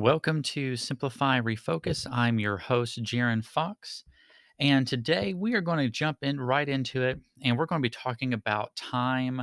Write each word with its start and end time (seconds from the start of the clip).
Welcome 0.00 0.40
to 0.44 0.76
Simplify 0.76 1.42
Refocus. 1.42 2.06
I'm 2.10 2.38
your 2.38 2.56
host, 2.56 3.02
Jaron 3.02 3.44
Fox. 3.44 4.02
And 4.58 4.86
today 4.86 5.34
we 5.34 5.52
are 5.52 5.60
going 5.60 5.76
to 5.76 5.90
jump 5.90 6.16
in 6.22 6.40
right 6.40 6.66
into 6.66 7.02
it 7.02 7.20
and 7.44 7.58
we're 7.58 7.66
going 7.66 7.82
to 7.82 7.86
be 7.86 7.90
talking 7.90 8.32
about 8.32 8.74
time 8.76 9.42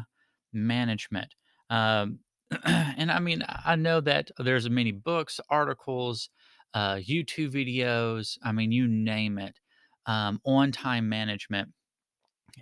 management. 0.52 1.36
Um, 1.70 2.22
and 2.66 3.12
I 3.12 3.20
mean, 3.20 3.44
I 3.48 3.76
know 3.76 4.02
that 4.02 4.32
there's 4.40 4.68
many 4.68 4.92
books, 4.92 5.40
articles, 5.48 6.32
uh, 6.74 6.96
YouTube 6.96 7.52
videos, 7.52 8.40
I 8.44 8.52
mean, 8.52 8.72
you 8.72 8.88
name 8.88 9.38
it, 9.38 9.60
um, 10.08 10.42
on 10.44 10.72
time 10.72 11.08
management. 11.08 11.70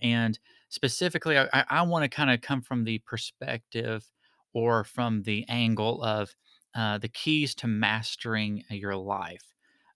And 0.02 0.38
specifically, 0.68 1.40
I, 1.40 1.64
I 1.70 1.82
want 1.84 2.04
to 2.04 2.10
kind 2.10 2.30
of 2.30 2.42
come 2.42 2.62
from 2.62 2.84
the 2.84 3.00
perspective 3.06 4.06
or 4.54 4.84
from 4.84 5.24
the 5.24 5.46
angle 5.48 6.04
of 6.04 6.36
uh, 6.76 6.98
the 6.98 7.08
keys 7.08 7.56
to 7.56 7.68
mastering 7.68 8.64
your 8.70 8.96
life. 8.96 9.44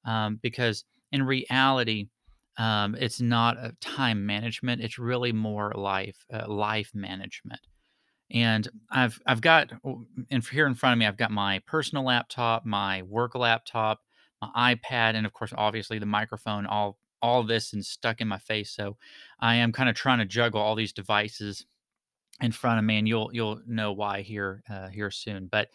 Um, 0.06 0.40
because 0.42 0.86
in 1.12 1.24
reality, 1.24 2.08
um, 2.58 2.96
it's 2.96 3.22
not 3.22 3.58
a 3.58 3.76
time 3.82 4.26
management; 4.26 4.82
it's 4.82 4.98
really 4.98 5.32
more 5.32 5.74
life 5.76 6.26
uh, 6.34 6.48
life 6.48 6.92
management. 6.94 7.62
And 8.32 8.68
I've 8.92 9.20
I've 9.26 9.42
got 9.42 9.72
and 10.30 10.46
here 10.48 10.68
in 10.68 10.76
front 10.76 10.94
of 10.94 11.00
me, 11.00 11.06
I've 11.06 11.18
got 11.18 11.32
my 11.32 11.60
personal 11.66 12.06
laptop, 12.06 12.66
my 12.66 13.02
work 13.04 13.36
laptop, 13.36 14.02
my 14.42 14.76
iPad, 14.76 15.16
and 15.16 15.26
of 15.26 15.34
course, 15.34 15.54
obviously 15.58 16.00
the 16.00 16.06
microphone. 16.06 16.66
All 16.66 16.98
all 17.22 17.44
this 17.44 17.74
and 17.74 17.86
stuck 17.86 18.22
in 18.22 18.28
my 18.28 18.38
face. 18.38 18.72
So 18.72 18.98
I 19.40 19.56
am 19.56 19.72
kind 19.72 19.90
of 19.90 19.96
trying 19.96 20.20
to 20.20 20.26
juggle 20.26 20.62
all 20.62 20.76
these 20.76 20.94
devices 20.94 21.66
in 22.42 22.52
front 22.52 22.80
of 22.80 22.86
me, 22.86 22.98
and 22.98 23.08
you'll 23.08 23.32
you'll 23.34 23.62
know 23.68 23.92
why 23.92 24.22
here 24.22 24.64
uh, 24.70 24.90
here 24.90 25.12
soon. 25.12 25.48
But 25.52 25.70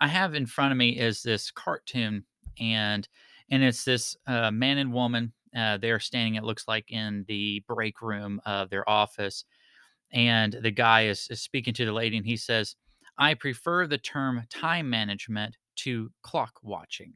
I 0.00 0.08
have 0.08 0.34
in 0.34 0.46
front 0.46 0.72
of 0.72 0.78
me 0.78 0.98
is 0.98 1.22
this 1.22 1.50
cartoon, 1.50 2.24
and 2.60 3.08
and 3.50 3.62
it's 3.62 3.84
this 3.84 4.16
uh, 4.26 4.50
man 4.50 4.78
and 4.78 4.92
woman. 4.92 5.32
Uh, 5.56 5.78
they're 5.78 6.00
standing. 6.00 6.34
It 6.34 6.44
looks 6.44 6.68
like 6.68 6.90
in 6.90 7.24
the 7.28 7.62
break 7.66 8.02
room 8.02 8.40
of 8.44 8.68
their 8.68 8.88
office, 8.88 9.44
and 10.12 10.52
the 10.52 10.70
guy 10.70 11.06
is, 11.06 11.28
is 11.30 11.40
speaking 11.40 11.74
to 11.74 11.84
the 11.86 11.92
lady, 11.92 12.16
and 12.16 12.26
he 12.26 12.36
says, 12.36 12.76
"I 13.18 13.34
prefer 13.34 13.86
the 13.86 13.98
term 13.98 14.44
time 14.50 14.90
management 14.90 15.56
to 15.76 16.12
clock 16.22 16.60
watching. 16.62 17.14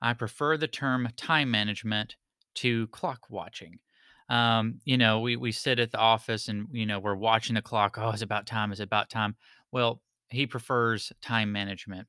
I 0.00 0.12
prefer 0.14 0.56
the 0.56 0.68
term 0.68 1.08
time 1.16 1.50
management 1.50 2.16
to 2.56 2.86
clock 2.88 3.30
watching." 3.30 3.80
Um, 4.28 4.80
you 4.84 4.98
know, 4.98 5.20
we 5.20 5.36
we 5.36 5.52
sit 5.52 5.78
at 5.78 5.90
the 5.90 5.98
office 5.98 6.48
and 6.48 6.68
you 6.70 6.86
know 6.86 7.00
we're 7.00 7.16
watching 7.16 7.54
the 7.54 7.62
clock. 7.62 7.96
Oh, 7.98 8.10
it's 8.10 8.22
about 8.22 8.46
time. 8.46 8.70
It's 8.72 8.80
about 8.80 9.10
time. 9.10 9.36
Well, 9.72 10.02
he 10.30 10.46
prefers 10.46 11.12
time 11.20 11.52
management. 11.52 12.08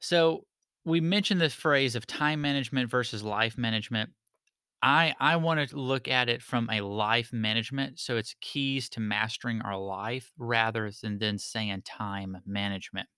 So 0.00 0.46
we 0.84 1.00
mentioned 1.00 1.40
this 1.40 1.54
phrase 1.54 1.94
of 1.94 2.06
time 2.06 2.40
management 2.40 2.90
versus 2.90 3.22
life 3.22 3.56
management. 3.56 4.10
I 4.82 5.14
I 5.20 5.36
want 5.36 5.68
to 5.68 5.76
look 5.76 6.08
at 6.08 6.28
it 6.28 6.42
from 6.42 6.68
a 6.70 6.80
life 6.80 7.32
management, 7.32 8.00
so 8.00 8.16
it's 8.16 8.34
keys 8.40 8.88
to 8.90 9.00
mastering 9.00 9.62
our 9.62 9.78
life 9.78 10.32
rather 10.36 10.90
than 11.02 11.18
than 11.18 11.38
saying 11.38 11.82
time 11.82 12.38
management. 12.44 13.08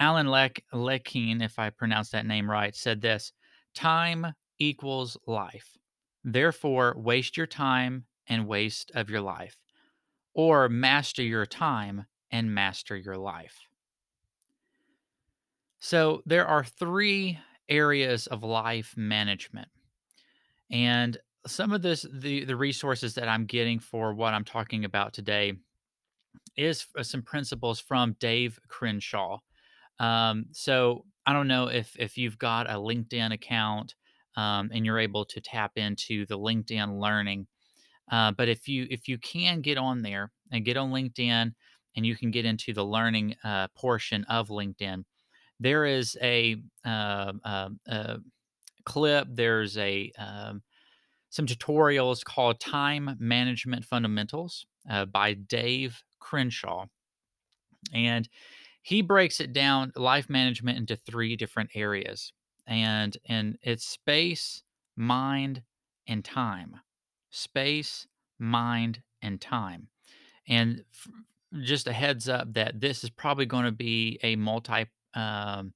Alan 0.00 0.26
Leck 0.26 0.64
Lakein, 0.72 1.40
if 1.40 1.58
I 1.58 1.70
pronounce 1.70 2.10
that 2.10 2.26
name 2.26 2.50
right, 2.50 2.74
said 2.74 3.00
this: 3.00 3.32
"Time 3.74 4.34
equals 4.58 5.16
life. 5.26 5.76
Therefore, 6.24 6.94
waste 6.96 7.36
your 7.36 7.46
time 7.46 8.06
and 8.26 8.48
waste 8.48 8.90
of 8.96 9.08
your 9.08 9.20
life, 9.20 9.56
or 10.34 10.68
master 10.68 11.22
your 11.22 11.46
time 11.46 12.06
and 12.30 12.54
master 12.54 12.96
your 12.96 13.16
life." 13.16 13.68
So 15.80 16.22
there 16.26 16.46
are 16.46 16.64
three 16.64 17.38
areas 17.68 18.26
of 18.26 18.42
life 18.42 18.94
management. 18.96 19.68
And 20.70 21.16
some 21.46 21.72
of 21.72 21.82
this 21.82 22.04
the 22.12 22.44
the 22.44 22.56
resources 22.56 23.14
that 23.14 23.28
I'm 23.28 23.46
getting 23.46 23.78
for 23.78 24.12
what 24.14 24.34
I'm 24.34 24.44
talking 24.44 24.84
about 24.84 25.12
today 25.12 25.54
is 26.56 26.86
some 27.02 27.22
principles 27.22 27.80
from 27.80 28.16
Dave 28.20 28.58
Crenshaw. 28.68 29.38
Um, 30.00 30.46
so 30.52 31.04
I 31.26 31.32
don't 31.32 31.48
know 31.48 31.68
if 31.68 31.96
if 31.98 32.18
you've 32.18 32.38
got 32.38 32.68
a 32.68 32.74
LinkedIn 32.74 33.32
account 33.32 33.94
um, 34.36 34.70
and 34.72 34.84
you're 34.84 34.98
able 34.98 35.24
to 35.26 35.40
tap 35.40 35.72
into 35.76 36.26
the 36.26 36.38
LinkedIn 36.38 37.00
Learning, 37.00 37.46
uh, 38.10 38.32
but 38.32 38.48
if 38.48 38.68
you 38.68 38.86
if 38.90 39.08
you 39.08 39.18
can 39.18 39.60
get 39.60 39.78
on 39.78 40.02
there 40.02 40.32
and 40.52 40.64
get 40.64 40.76
on 40.76 40.90
LinkedIn 40.90 41.54
and 41.98 42.06
you 42.06 42.14
can 42.14 42.30
get 42.30 42.44
into 42.44 42.72
the 42.72 42.84
learning 42.84 43.34
uh, 43.42 43.66
portion 43.74 44.22
of 44.28 44.50
LinkedIn, 44.50 45.04
there 45.58 45.84
is 45.84 46.16
a 46.22 46.56
uh, 46.84 47.32
uh, 47.44 47.70
uh, 47.90 48.16
clip. 48.84 49.26
There's 49.28 49.76
a 49.76 50.12
um, 50.16 50.62
some 51.30 51.44
tutorials 51.44 52.24
called 52.24 52.60
Time 52.60 53.16
Management 53.18 53.84
Fundamentals 53.84 54.64
uh, 54.88 55.06
by 55.06 55.34
Dave 55.34 56.00
Crenshaw. 56.20 56.86
And 57.92 58.28
he 58.82 59.02
breaks 59.02 59.40
it 59.40 59.52
down, 59.52 59.92
life 59.96 60.30
management, 60.30 60.78
into 60.78 60.94
three 60.94 61.34
different 61.34 61.70
areas. 61.74 62.32
And, 62.68 63.18
and 63.26 63.58
it's 63.62 63.84
space, 63.84 64.62
mind, 64.96 65.62
and 66.06 66.24
time. 66.24 66.76
Space, 67.30 68.06
mind, 68.38 69.02
and 69.20 69.40
time. 69.40 69.88
And 70.46 70.84
f- 70.94 71.08
just 71.62 71.86
a 71.86 71.92
heads 71.92 72.28
up 72.28 72.52
that 72.54 72.80
this 72.80 73.04
is 73.04 73.10
probably 73.10 73.46
going 73.46 73.64
to 73.64 73.72
be 73.72 74.18
a 74.22 74.36
multi 74.36 74.86
um, 75.14 75.72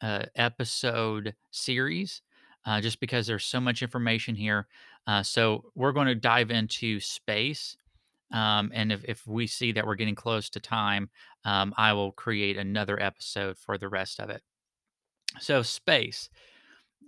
uh, 0.00 0.24
episode 0.36 1.34
series 1.50 2.22
uh, 2.66 2.80
just 2.80 3.00
because 3.00 3.26
there's 3.26 3.46
so 3.46 3.60
much 3.60 3.82
information 3.82 4.34
here. 4.34 4.66
Uh, 5.06 5.22
so 5.22 5.64
we're 5.74 5.92
going 5.92 6.06
to 6.06 6.14
dive 6.14 6.50
into 6.50 7.00
space. 7.00 7.76
Um, 8.30 8.70
and 8.74 8.92
if, 8.92 9.04
if 9.04 9.26
we 9.26 9.46
see 9.46 9.72
that 9.72 9.86
we're 9.86 9.94
getting 9.94 10.14
close 10.14 10.50
to 10.50 10.60
time, 10.60 11.08
um, 11.46 11.72
I 11.78 11.94
will 11.94 12.12
create 12.12 12.58
another 12.58 13.00
episode 13.00 13.56
for 13.56 13.78
the 13.78 13.88
rest 13.88 14.20
of 14.20 14.28
it. 14.28 14.42
So, 15.40 15.62
space. 15.62 16.28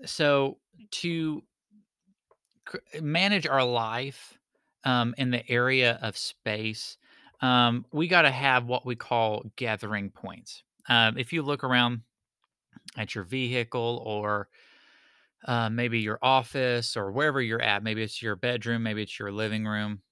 So, 0.07 0.59
to 0.93 1.43
manage 3.03 3.47
our 3.47 3.65
life 3.65 4.39
um, 4.85 5.15
in 5.19 5.31
the 5.31 5.49
area 5.51 5.99
of 6.01 6.17
space, 6.17 6.97
um, 7.41 7.85
we 7.93 8.09
got 8.09 8.23
to 8.23 8.31
have 8.31 8.67
what 8.67 8.85
we 8.85 8.97
call 8.97 9.45
gathering 9.57 10.11
points. 10.11 10.63
Um, 10.89 11.19
if 11.19 11.33
you 11.33 11.43
look 11.43 11.65
around 11.65 12.03
at 12.97 13.15
your 13.15 13.25
vehicle 13.25 14.03
or 14.05 14.49
uh, 15.47 15.71
maybe 15.71 16.01
your 16.01 16.19
office 16.23 16.97
or 16.97 17.11
wherever 17.13 17.41
you're 17.41 17.63
at. 17.63 17.83
Maybe 17.83 18.03
it's 18.03 18.23
your 18.23 18.37
bedroom, 18.37 18.83
maybe 18.83 19.03
it's 19.03 19.19
your 19.19 19.33
living 19.33 19.65
room. 19.65 20.03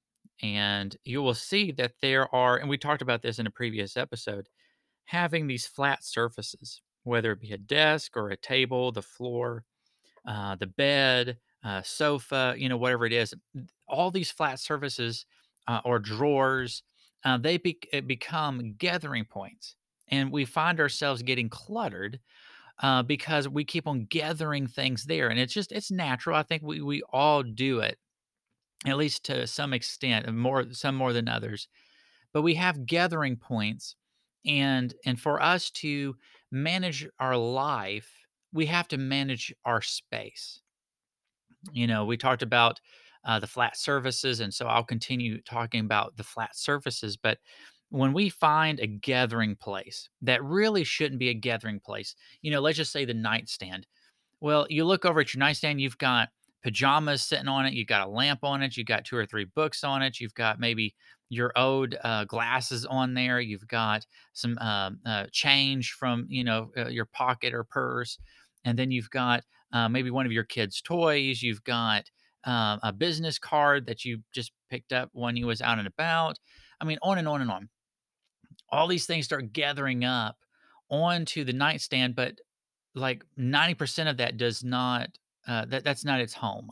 And 0.42 0.96
you 1.04 1.22
will 1.22 1.34
see 1.34 1.72
that 1.72 1.92
there 2.00 2.32
are, 2.34 2.56
and 2.56 2.68
we 2.68 2.78
talked 2.78 3.02
about 3.02 3.22
this 3.22 3.38
in 3.38 3.46
a 3.46 3.50
previous 3.50 3.96
episode, 3.96 4.48
having 5.04 5.46
these 5.46 5.66
flat 5.66 6.04
surfaces, 6.04 6.80
whether 7.02 7.32
it 7.32 7.40
be 7.40 7.52
a 7.52 7.58
desk 7.58 8.16
or 8.16 8.30
a 8.30 8.36
table, 8.36 8.92
the 8.92 9.02
floor, 9.02 9.64
uh, 10.26 10.54
the 10.56 10.66
bed, 10.66 11.38
uh, 11.64 11.82
sofa, 11.82 12.54
you 12.56 12.68
know, 12.68 12.76
whatever 12.76 13.04
it 13.04 13.12
is, 13.12 13.34
all 13.88 14.10
these 14.10 14.30
flat 14.30 14.60
surfaces 14.60 15.26
uh, 15.66 15.80
or 15.84 15.98
drawers, 15.98 16.84
uh, 17.24 17.38
they 17.38 17.58
be- 17.58 17.80
become 18.06 18.74
gathering 18.78 19.24
points. 19.24 19.76
And 20.10 20.32
we 20.32 20.44
find 20.44 20.80
ourselves 20.80 21.22
getting 21.22 21.50
cluttered 21.50 22.18
uh, 22.82 23.02
because 23.02 23.48
we 23.48 23.64
keep 23.64 23.86
on 23.86 24.06
gathering 24.06 24.66
things 24.66 25.04
there, 25.04 25.28
and 25.28 25.38
it's 25.38 25.52
just 25.52 25.72
it's 25.72 25.90
natural. 25.90 26.36
I 26.36 26.42
think 26.42 26.62
we 26.62 26.80
we 26.80 27.02
all 27.12 27.42
do 27.42 27.80
it, 27.80 27.98
at 28.86 28.96
least 28.96 29.24
to 29.24 29.46
some 29.46 29.72
extent, 29.72 30.32
more 30.32 30.72
some 30.72 30.94
more 30.94 31.12
than 31.12 31.28
others. 31.28 31.68
But 32.32 32.42
we 32.42 32.54
have 32.54 32.86
gathering 32.86 33.36
points, 33.36 33.96
and 34.46 34.94
and 35.04 35.20
for 35.20 35.42
us 35.42 35.70
to 35.72 36.16
manage 36.52 37.06
our 37.18 37.36
life, 37.36 38.10
we 38.52 38.66
have 38.66 38.88
to 38.88 38.98
manage 38.98 39.52
our 39.64 39.82
space. 39.82 40.60
You 41.72 41.86
know, 41.86 42.04
we 42.04 42.16
talked 42.16 42.42
about 42.42 42.80
uh, 43.24 43.38
the 43.38 43.46
flat 43.46 43.76
surfaces, 43.76 44.40
and 44.40 44.52
so 44.52 44.66
I'll 44.66 44.84
continue 44.84 45.40
talking 45.42 45.80
about 45.80 46.16
the 46.16 46.24
flat 46.24 46.56
surfaces. 46.56 47.16
But 47.16 47.38
when 47.90 48.12
we 48.12 48.28
find 48.28 48.80
a 48.80 48.86
gathering 48.86 49.56
place 49.56 50.08
that 50.22 50.42
really 50.44 50.84
shouldn't 50.84 51.18
be 51.18 51.30
a 51.30 51.34
gathering 51.34 51.80
place, 51.80 52.14
you 52.42 52.50
know, 52.50 52.60
let's 52.60 52.76
just 52.76 52.92
say 52.92 53.04
the 53.04 53.14
nightstand. 53.14 53.86
Well, 54.40 54.66
you 54.70 54.84
look 54.84 55.04
over 55.04 55.20
at 55.20 55.34
your 55.34 55.40
nightstand, 55.40 55.80
you've 55.80 55.98
got 55.98 56.28
pajamas 56.62 57.22
sitting 57.22 57.48
on 57.48 57.66
it, 57.66 57.72
you've 57.74 57.86
got 57.88 58.06
a 58.06 58.10
lamp 58.10 58.40
on 58.44 58.62
it, 58.62 58.76
you've 58.76 58.86
got 58.86 59.04
two 59.04 59.16
or 59.16 59.26
three 59.26 59.44
books 59.44 59.84
on 59.84 60.02
it, 60.02 60.20
you've 60.20 60.34
got 60.34 60.60
maybe 60.60 60.94
your 61.28 61.52
owed 61.56 61.96
uh, 62.04 62.24
glasses 62.24 62.84
on 62.86 63.14
there, 63.14 63.40
you've 63.40 63.66
got 63.68 64.06
some 64.32 64.58
um, 64.58 64.98
uh, 65.06 65.26
change 65.32 65.92
from 65.92 66.26
you 66.28 66.44
know 66.44 66.70
uh, 66.76 66.88
your 66.88 67.06
pocket 67.06 67.54
or 67.54 67.64
purse, 67.64 68.18
and 68.64 68.78
then 68.78 68.90
you've 68.90 69.10
got 69.10 69.44
uh, 69.72 69.88
maybe 69.88 70.10
one 70.10 70.26
of 70.26 70.32
your 70.32 70.44
kids' 70.44 70.80
toys, 70.80 71.42
you've 71.42 71.62
got 71.64 72.04
uh, 72.48 72.78
a 72.82 72.92
business 72.92 73.38
card 73.38 73.86
that 73.86 74.04
you 74.04 74.18
just 74.32 74.52
picked 74.70 74.92
up 74.92 75.10
when 75.12 75.36
you 75.36 75.46
was 75.46 75.60
out 75.60 75.78
and 75.78 75.86
about. 75.86 76.38
I 76.80 76.84
mean, 76.84 76.98
on 77.02 77.18
and 77.18 77.28
on 77.28 77.42
and 77.42 77.50
on 77.50 77.68
all 78.70 78.86
these 78.86 79.06
things 79.06 79.24
start 79.24 79.52
gathering 79.52 80.04
up 80.04 80.36
onto 80.90 81.44
the 81.44 81.52
nightstand, 81.52 82.14
but 82.14 82.38
like 82.94 83.24
90% 83.38 84.10
of 84.10 84.16
that 84.18 84.36
does 84.36 84.64
not 84.64 85.08
uh, 85.46 85.64
that 85.66 85.82
that's 85.82 86.04
not 86.04 86.20
its 86.20 86.34
home, 86.34 86.68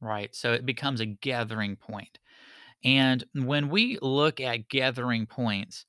right? 0.00 0.34
So 0.34 0.52
it 0.52 0.66
becomes 0.66 1.00
a 1.00 1.06
gathering 1.06 1.76
point. 1.76 2.18
And 2.84 3.24
when 3.34 3.68
we 3.68 3.98
look 4.02 4.40
at 4.40 4.68
gathering 4.68 5.26
points, 5.26 5.86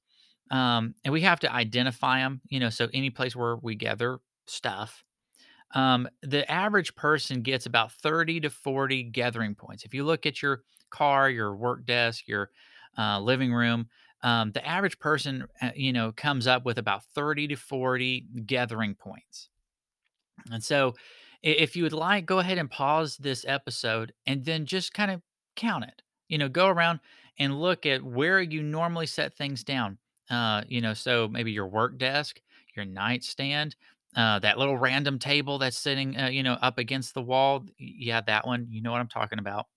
um, 0.51 0.93
and 1.03 1.11
we 1.11 1.21
have 1.21 1.39
to 1.41 1.51
identify 1.51 2.19
them, 2.19 2.41
you 2.47 2.59
know, 2.59 2.69
so 2.69 2.89
any 2.93 3.09
place 3.09 3.35
where 3.35 3.55
we 3.55 3.75
gather 3.75 4.19
stuff, 4.45 5.03
um, 5.73 6.07
the 6.21 6.49
average 6.49 6.95
person 6.95 7.41
gets 7.41 7.65
about 7.65 7.91
30 7.91 8.41
to 8.41 8.49
40 8.49 9.03
gathering 9.03 9.55
points. 9.55 9.83
If 9.83 9.93
you 9.93 10.03
look 10.03 10.25
at 10.25 10.41
your 10.41 10.61
car, 10.89 11.29
your 11.29 11.55
work 11.55 11.85
desk, 11.85 12.27
your 12.27 12.51
uh, 12.97 13.19
living 13.19 13.53
room, 13.53 13.87
um, 14.23 14.51
the 14.51 14.65
average 14.65 14.97
person, 14.99 15.45
uh, 15.61 15.71
you 15.75 15.93
know, 15.93 16.11
comes 16.11 16.47
up 16.47 16.65
with 16.65 16.77
about 16.77 17.03
30 17.13 17.49
to 17.49 17.55
40 17.55 18.25
gathering 18.45 18.95
points. 18.95 19.49
And 20.51 20.63
so, 20.63 20.95
if 21.43 21.75
you 21.75 21.83
would 21.83 21.93
like, 21.93 22.25
go 22.25 22.39
ahead 22.39 22.57
and 22.57 22.69
pause 22.69 23.15
this 23.17 23.45
episode 23.47 24.11
and 24.25 24.43
then 24.43 24.65
just 24.65 24.93
kind 24.93 25.11
of 25.11 25.21
count 25.55 25.83
it. 25.83 26.01
You 26.29 26.39
know, 26.39 26.49
go 26.49 26.67
around 26.67 26.99
and 27.37 27.61
look 27.61 27.85
at 27.85 28.03
where 28.03 28.41
you 28.41 28.63
normally 28.63 29.05
set 29.05 29.37
things 29.37 29.63
down. 29.63 29.99
Uh, 30.29 30.63
you 30.67 30.81
know, 30.81 30.93
so 30.93 31.27
maybe 31.27 31.51
your 31.51 31.67
work 31.67 31.97
desk, 31.97 32.41
your 32.75 32.85
nightstand, 32.85 33.75
uh, 34.17 34.39
that 34.41 34.59
little 34.59 34.77
random 34.77 35.19
table 35.19 35.59
that's 35.59 35.77
sitting, 35.79 36.17
uh, 36.19 36.27
you 36.27 36.43
know, 36.43 36.55
up 36.55 36.79
against 36.79 37.15
the 37.15 37.23
wall. 37.23 37.65
Yeah, 37.79 38.21
that 38.27 38.47
one. 38.47 38.67
You 38.71 38.81
know 38.83 38.91
what 38.91 39.01
I'm 39.01 39.09
talking 39.09 39.39
about 39.39 39.67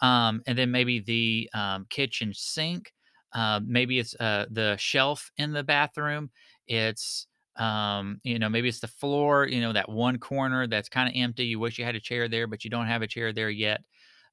um, 0.00 0.42
and 0.46 0.58
then 0.58 0.70
maybe 0.70 1.00
the 1.00 1.50
um, 1.54 1.86
kitchen 1.90 2.32
sink. 2.34 2.92
Uh, 3.32 3.60
maybe 3.66 3.98
it's 3.98 4.14
uh, 4.20 4.46
the 4.50 4.76
shelf 4.76 5.30
in 5.36 5.52
the 5.52 5.62
bathroom. 5.64 6.30
It's 6.66 7.26
um, 7.56 8.20
you 8.24 8.38
know 8.38 8.48
maybe 8.48 8.68
it's 8.68 8.80
the 8.80 8.88
floor. 8.88 9.46
You 9.46 9.60
know 9.60 9.72
that 9.72 9.88
one 9.88 10.18
corner 10.18 10.66
that's 10.66 10.88
kind 10.88 11.08
of 11.08 11.14
empty. 11.20 11.44
You 11.46 11.58
wish 11.58 11.78
you 11.78 11.84
had 11.84 11.96
a 11.96 12.00
chair 12.00 12.28
there, 12.28 12.46
but 12.46 12.64
you 12.64 12.70
don't 12.70 12.86
have 12.86 13.02
a 13.02 13.06
chair 13.06 13.32
there 13.32 13.50
yet. 13.50 13.82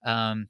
Um, 0.05 0.49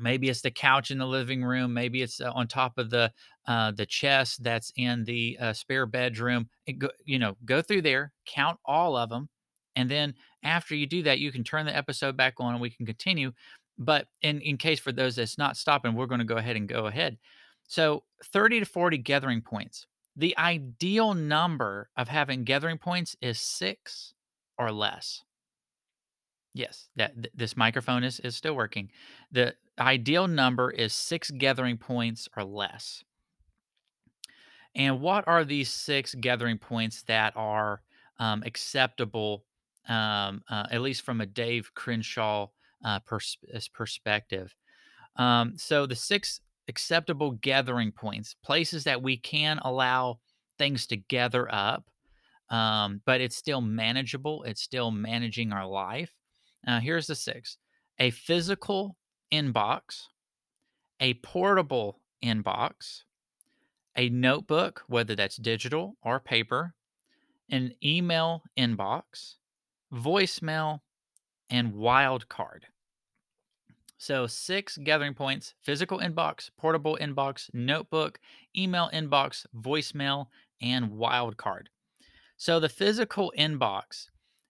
Maybe 0.00 0.28
it's 0.28 0.42
the 0.42 0.50
couch 0.50 0.90
in 0.90 0.98
the 0.98 1.06
living 1.06 1.44
room. 1.44 1.72
Maybe 1.72 2.02
it's 2.02 2.20
uh, 2.20 2.32
on 2.34 2.48
top 2.48 2.78
of 2.78 2.90
the 2.90 3.12
uh, 3.46 3.72
the 3.72 3.86
chest 3.86 4.42
that's 4.42 4.72
in 4.76 5.04
the 5.04 5.36
uh, 5.40 5.52
spare 5.52 5.86
bedroom. 5.86 6.48
It 6.66 6.78
go, 6.78 6.88
you 7.04 7.18
know, 7.18 7.36
go 7.44 7.62
through 7.62 7.82
there, 7.82 8.12
count 8.26 8.58
all 8.64 8.96
of 8.96 9.08
them, 9.10 9.28
and 9.76 9.90
then 9.90 10.14
after 10.42 10.74
you 10.74 10.86
do 10.86 11.02
that, 11.04 11.18
you 11.18 11.32
can 11.32 11.44
turn 11.44 11.66
the 11.66 11.76
episode 11.76 12.16
back 12.16 12.34
on 12.38 12.52
and 12.52 12.60
we 12.60 12.70
can 12.70 12.86
continue. 12.86 13.32
But 13.78 14.06
in 14.22 14.40
in 14.40 14.56
case 14.56 14.80
for 14.80 14.92
those 14.92 15.16
that's 15.16 15.38
not 15.38 15.56
stopping, 15.56 15.94
we're 15.94 16.06
going 16.06 16.20
to 16.20 16.24
go 16.24 16.36
ahead 16.36 16.56
and 16.56 16.68
go 16.68 16.86
ahead. 16.86 17.18
So 17.68 18.04
thirty 18.24 18.60
to 18.60 18.66
forty 18.66 18.98
gathering 18.98 19.42
points. 19.42 19.86
The 20.16 20.36
ideal 20.38 21.12
number 21.12 21.90
of 21.96 22.08
having 22.08 22.44
gathering 22.44 22.78
points 22.78 23.16
is 23.20 23.38
six 23.38 24.14
or 24.58 24.72
less. 24.72 25.22
Yes, 26.56 26.88
that 26.96 27.12
th 27.22 27.30
this 27.34 27.54
microphone 27.54 28.02
is 28.02 28.18
is 28.20 28.34
still 28.34 28.54
working. 28.56 28.90
The 29.30 29.56
ideal 29.78 30.26
number 30.26 30.70
is 30.70 30.94
6 30.94 31.30
gathering 31.30 31.76
points 31.76 32.28
or 32.34 32.44
less. 32.44 33.04
And 34.74 35.00
what 35.00 35.26
are 35.26 35.44
these 35.44 35.70
6 35.70 36.14
gathering 36.14 36.58
points 36.58 37.02
that 37.04 37.32
are, 37.36 37.82
um, 38.18 38.42
acceptable, 38.44 39.44
um, 39.88 40.42
uh, 40.48 40.66
at 40.70 40.80
least 40.82 41.02
from 41.02 41.20
a 41.20 41.26
Dave 41.26 41.72
Crenshaw, 41.74 42.48
uh, 42.84 43.00
pers 43.00 43.38
perspective? 43.72 44.54
Um, 45.16 45.58
so 45.58 45.86
the 45.86 45.96
6 45.96 46.40
acceptable 46.68 47.32
gathering 47.32 47.92
points, 47.92 48.34
places 48.42 48.84
that 48.84 49.02
we 49.02 49.16
can 49.18 49.58
allow 49.60 50.20
things 50.58 50.86
to 50.88 50.96
gather 50.96 51.52
up, 51.52 51.90
um, 52.50 53.02
but 53.06 53.20
it's 53.20 53.36
still 53.36 53.60
manageable. 53.62 54.44
It's 54.44 54.62
still 54.62 54.90
managing 54.92 55.52
our 55.52 55.66
life. 55.66 56.12
Uh, 56.66 56.80
here's 56.80 57.06
the 57.06 57.14
six 57.14 57.58
a 57.98 58.10
physical 58.10 58.96
inbox, 59.32 60.04
a 61.00 61.14
portable 61.14 62.00
inbox, 62.22 63.02
a 63.96 64.08
notebook, 64.08 64.82
whether 64.88 65.14
that's 65.14 65.36
digital 65.36 65.96
or 66.02 66.20
paper, 66.20 66.74
an 67.50 67.72
email 67.82 68.42
inbox, 68.58 69.36
voicemail, 69.92 70.80
and 71.50 71.72
wildcard. 71.72 72.62
So, 73.98 74.26
six 74.26 74.76
gathering 74.76 75.14
points 75.14 75.54
physical 75.62 76.00
inbox, 76.00 76.50
portable 76.58 76.98
inbox, 77.00 77.48
notebook, 77.54 78.18
email 78.56 78.90
inbox, 78.92 79.46
voicemail, 79.56 80.26
and 80.60 80.90
wildcard. 80.90 81.66
So 82.36 82.60
the 82.60 82.68
physical 82.68 83.32
inbox, 83.38 84.08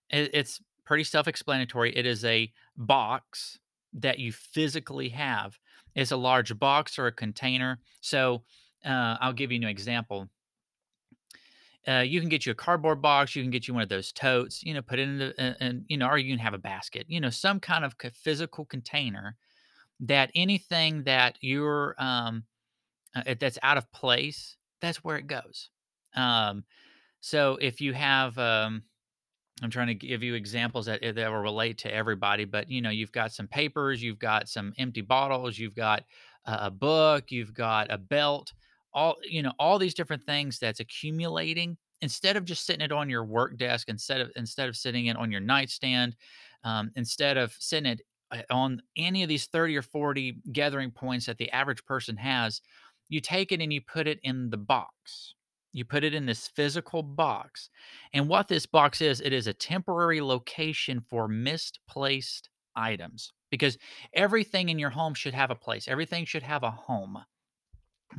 it's 0.09 0.61
pretty 0.87 1.03
self-explanatory. 1.03 1.95
It 1.95 2.05
is 2.05 2.23
a 2.23 2.51
box 2.77 3.59
that 3.93 4.19
you 4.19 4.31
physically 4.31 5.09
have. 5.09 5.59
It's 5.95 6.11
a 6.11 6.17
large 6.17 6.57
box 6.57 6.97
or 6.97 7.07
a 7.07 7.11
container. 7.11 7.79
So 7.99 8.43
uh, 8.85 9.17
I'll 9.19 9.33
give 9.33 9.51
you 9.51 9.57
an 9.57 9.65
example. 9.65 10.29
Uh, 11.85 11.99
you 11.99 12.19
can 12.19 12.29
get 12.29 12.45
you 12.45 12.53
a 12.53 12.55
cardboard 12.55 13.01
box. 13.01 13.35
You 13.35 13.43
can 13.43 13.51
get 13.51 13.67
you 13.67 13.73
one 13.73 13.83
of 13.83 13.89
those 13.89 14.11
totes. 14.13 14.63
You 14.63 14.73
know, 14.73 14.81
put 14.81 14.99
it 14.99 15.03
in 15.03 15.17
the 15.17 15.33
and, 15.37 15.55
and 15.59 15.85
you 15.87 15.97
know, 15.97 16.07
or 16.07 16.17
you 16.17 16.31
can 16.33 16.43
have 16.43 16.53
a 16.53 16.57
basket. 16.57 17.05
You 17.07 17.19
know, 17.19 17.29
some 17.29 17.59
kind 17.59 17.83
of 17.83 17.95
physical 18.13 18.65
container 18.65 19.35
that 19.99 20.31
anything 20.35 21.03
that 21.03 21.37
you're 21.41 21.95
um, 21.97 22.43
uh, 23.15 23.35
that's 23.39 23.59
out 23.61 23.77
of 23.77 23.91
place, 23.91 24.57
that's 24.81 25.03
where 25.03 25.17
it 25.17 25.27
goes. 25.27 25.69
Um, 26.15 26.63
so 27.19 27.57
if 27.61 27.81
you 27.81 27.93
have 27.93 28.37
um, 28.37 28.83
I'm 29.63 29.71
trying 29.71 29.87
to 29.87 29.95
give 29.95 30.21
you 30.21 30.35
examples 30.35 30.85
that 30.85 31.03
eh, 31.03 31.11
that 31.13 31.31
will 31.31 31.39
relate 31.39 31.77
to 31.79 31.93
everybody, 31.93 32.45
but 32.45 32.69
you 32.69 32.81
know, 32.81 32.89
you've 32.89 33.11
got 33.11 33.31
some 33.31 33.47
papers, 33.47 34.01
you've 34.01 34.19
got 34.19 34.47
some 34.47 34.73
empty 34.77 35.01
bottles, 35.01 35.57
you've 35.57 35.75
got 35.75 36.03
a, 36.45 36.71
book, 36.71 37.31
you've 37.31 37.53
got 37.53 37.91
a 37.91 37.97
belt, 37.97 38.53
all 38.93 39.15
you 39.23 39.41
know, 39.41 39.53
all 39.59 39.79
these 39.79 39.93
different 39.93 40.23
things 40.23 40.59
that's 40.59 40.79
accumulating. 40.79 41.77
Instead 42.01 42.37
of 42.37 42.45
just 42.45 42.65
sitting 42.65 42.85
it 42.85 42.91
on 42.91 43.09
your 43.09 43.25
work 43.25 43.57
desk, 43.57 43.89
instead 43.89 44.21
of 44.21 44.31
instead 44.35 44.69
of 44.69 44.77
sitting 44.77 45.07
it 45.07 45.17
on 45.17 45.31
your 45.31 45.41
nightstand, 45.41 46.15
um, 46.63 46.91
instead 46.95 47.37
of 47.37 47.55
sitting 47.59 47.93
it 47.93 48.01
uh, 48.31 48.41
on 48.51 48.81
any 48.95 49.23
of 49.23 49.29
these 49.29 49.47
30 49.47 49.77
or 49.77 49.81
40 49.81 50.37
gathering 50.51 50.91
points 50.91 51.25
that 51.25 51.37
the 51.37 51.51
average 51.51 51.83
person 51.85 52.15
has, 52.17 52.61
you 53.09 53.21
take 53.21 53.51
it 53.51 53.61
and 53.61 53.73
you 53.73 53.81
put 53.81 54.07
it 54.07 54.19
in 54.23 54.51
the 54.51 54.57
box. 54.57 55.33
You 55.77 55.85
put 55.85 56.03
it 56.03 56.15
in 56.15 56.25
this 56.25 56.47
physical 56.47 57.03
box 57.03 57.69
and 58.11 58.27
what 58.27 58.47
this 58.47 58.65
box 58.65 58.99
is, 58.99 59.21
it 59.21 59.31
is 59.31 59.45
a 59.45 59.53
temporary 59.53 60.21
location 60.21 61.01
for 61.07 61.27
misplaced 61.27 62.49
items 62.75 63.31
because 63.51 63.77
everything 64.11 64.69
in 64.69 64.79
your 64.79 64.89
home 64.89 65.13
should 65.13 65.35
have 65.35 65.51
a 65.51 65.55
place. 65.55 65.87
Everything 65.87 66.25
should 66.25 66.41
have 66.41 66.63
a 66.63 66.71
home. 66.71 67.19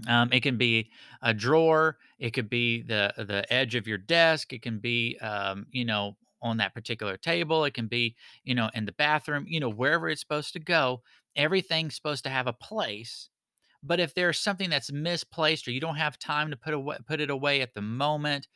Um, 0.06 0.32
it 0.32 0.44
can 0.44 0.56
be 0.56 0.92
a 1.20 1.34
drawer. 1.34 1.98
It 2.20 2.30
could 2.30 2.48
be 2.48 2.82
the 2.82 3.12
the 3.16 3.52
edge 3.52 3.74
of 3.74 3.88
your 3.88 3.98
desk. 3.98 4.52
It 4.52 4.62
can 4.62 4.78
be, 4.78 5.18
um, 5.18 5.66
you 5.72 5.84
know, 5.84 6.16
on 6.40 6.58
that 6.58 6.74
particular 6.74 7.16
table. 7.16 7.64
It 7.64 7.74
can 7.74 7.88
be, 7.88 8.14
you 8.44 8.54
know, 8.54 8.70
in 8.72 8.84
the 8.84 8.92
bathroom. 8.92 9.46
You 9.48 9.58
know, 9.58 9.68
wherever 9.70 10.08
it's 10.08 10.20
supposed 10.20 10.52
to 10.52 10.60
go. 10.60 11.02
Everything's 11.34 11.96
supposed 11.96 12.22
to 12.22 12.30
have 12.30 12.46
a 12.46 12.52
place. 12.52 13.30
But 13.82 14.00
if 14.00 14.14
there's 14.14 14.40
something 14.40 14.70
that's 14.70 14.92
misplaced 14.92 15.68
or 15.68 15.70
you 15.70 15.80
don't 15.80 15.97
have 15.97 16.18
time 16.18 16.50
to 16.50 16.56
put 16.56 16.75
away, 16.75 16.97
put 17.06 17.20
it 17.20 17.30
away 17.30 17.61
at 17.61 17.75
the 17.75 17.82
moment, 17.82 18.49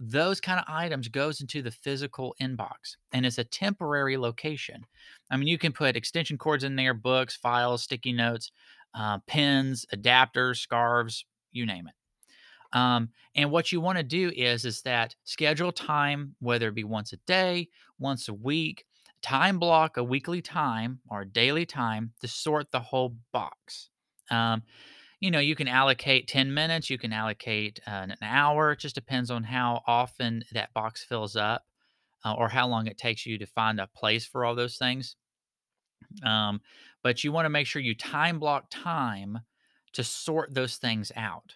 those 0.00 0.40
kind 0.40 0.60
of 0.60 0.64
items 0.68 1.08
goes 1.08 1.40
into 1.40 1.60
the 1.60 1.70
physical 1.70 2.34
inbox 2.40 2.96
and 3.12 3.26
it's 3.26 3.38
a 3.38 3.44
temporary 3.44 4.16
location. 4.16 4.86
I 5.30 5.36
mean, 5.36 5.48
you 5.48 5.58
can 5.58 5.72
put 5.72 5.96
extension 5.96 6.38
cords 6.38 6.64
in 6.64 6.76
there, 6.76 6.94
books, 6.94 7.36
files, 7.36 7.82
sticky 7.82 8.12
notes, 8.12 8.52
uh, 8.94 9.18
pens, 9.26 9.84
adapters, 9.94 10.58
scarves, 10.58 11.24
you 11.52 11.66
name 11.66 11.88
it. 11.88 11.94
Um, 12.78 13.10
and 13.34 13.50
what 13.50 13.72
you 13.72 13.80
want 13.80 13.98
to 13.98 14.04
do 14.04 14.30
is 14.36 14.64
is 14.64 14.82
that 14.82 15.14
schedule 15.24 15.72
time, 15.72 16.36
whether 16.40 16.68
it 16.68 16.74
be 16.74 16.84
once 16.84 17.12
a 17.12 17.16
day, 17.26 17.68
once 17.98 18.28
a 18.28 18.34
week, 18.34 18.84
time 19.22 19.58
block 19.58 19.96
a 19.96 20.04
weekly 20.04 20.42
time 20.42 21.00
or 21.08 21.24
daily 21.24 21.66
time 21.66 22.12
to 22.20 22.28
sort 22.28 22.70
the 22.70 22.80
whole 22.80 23.16
box. 23.32 23.88
Um, 24.30 24.62
you 25.20 25.30
know, 25.30 25.40
you 25.40 25.56
can 25.56 25.68
allocate 25.68 26.28
10 26.28 26.54
minutes, 26.54 26.90
you 26.90 26.98
can 26.98 27.12
allocate 27.12 27.80
uh, 27.86 28.06
an 28.10 28.16
hour. 28.22 28.72
It 28.72 28.78
just 28.78 28.94
depends 28.94 29.30
on 29.30 29.42
how 29.42 29.82
often 29.86 30.44
that 30.52 30.72
box 30.74 31.04
fills 31.04 31.34
up 31.34 31.64
uh, 32.24 32.34
or 32.34 32.48
how 32.48 32.68
long 32.68 32.86
it 32.86 32.98
takes 32.98 33.26
you 33.26 33.38
to 33.38 33.46
find 33.46 33.80
a 33.80 33.88
place 33.88 34.26
for 34.26 34.44
all 34.44 34.54
those 34.54 34.76
things. 34.76 35.16
Um, 36.24 36.60
but 37.02 37.24
you 37.24 37.32
want 37.32 37.46
to 37.46 37.50
make 37.50 37.66
sure 37.66 37.82
you 37.82 37.94
time 37.94 38.38
block 38.38 38.66
time 38.70 39.40
to 39.92 40.04
sort 40.04 40.54
those 40.54 40.76
things 40.76 41.10
out, 41.16 41.54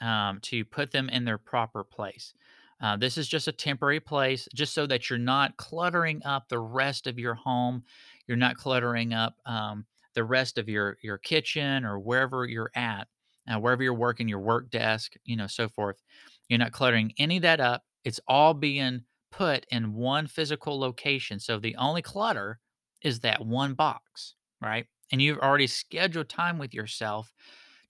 um, 0.00 0.38
to 0.42 0.64
put 0.64 0.92
them 0.92 1.08
in 1.08 1.24
their 1.24 1.38
proper 1.38 1.84
place. 1.84 2.34
Uh, 2.80 2.96
this 2.96 3.16
is 3.16 3.28
just 3.28 3.48
a 3.48 3.52
temporary 3.52 4.00
place, 4.00 4.48
just 4.54 4.74
so 4.74 4.86
that 4.86 5.08
you're 5.08 5.18
not 5.18 5.56
cluttering 5.56 6.22
up 6.24 6.48
the 6.48 6.58
rest 6.58 7.06
of 7.06 7.18
your 7.18 7.34
home. 7.34 7.82
You're 8.26 8.36
not 8.36 8.56
cluttering 8.56 9.14
up 9.14 9.36
um, 9.46 9.86
the 10.14 10.24
rest 10.24 10.58
of 10.58 10.68
your 10.68 10.98
your 11.02 11.18
kitchen 11.18 11.84
or 11.84 11.98
wherever 11.98 12.46
you're 12.46 12.70
at, 12.74 13.08
uh, 13.48 13.58
wherever 13.58 13.82
you're 13.82 13.94
working, 13.94 14.28
your 14.28 14.40
work 14.40 14.70
desk, 14.70 15.14
you 15.24 15.36
know, 15.36 15.46
so 15.46 15.68
forth. 15.68 16.00
You're 16.48 16.58
not 16.58 16.72
cluttering 16.72 17.12
any 17.18 17.36
of 17.36 17.42
that 17.42 17.60
up. 17.60 17.82
It's 18.04 18.20
all 18.28 18.54
being 18.54 19.02
put 19.30 19.66
in 19.70 19.94
one 19.94 20.26
physical 20.26 20.78
location. 20.78 21.40
So 21.40 21.58
the 21.58 21.76
only 21.76 22.02
clutter 22.02 22.60
is 23.02 23.20
that 23.20 23.44
one 23.44 23.74
box, 23.74 24.34
right? 24.60 24.86
And 25.10 25.20
you've 25.20 25.38
already 25.38 25.66
scheduled 25.66 26.28
time 26.28 26.58
with 26.58 26.72
yourself 26.72 27.32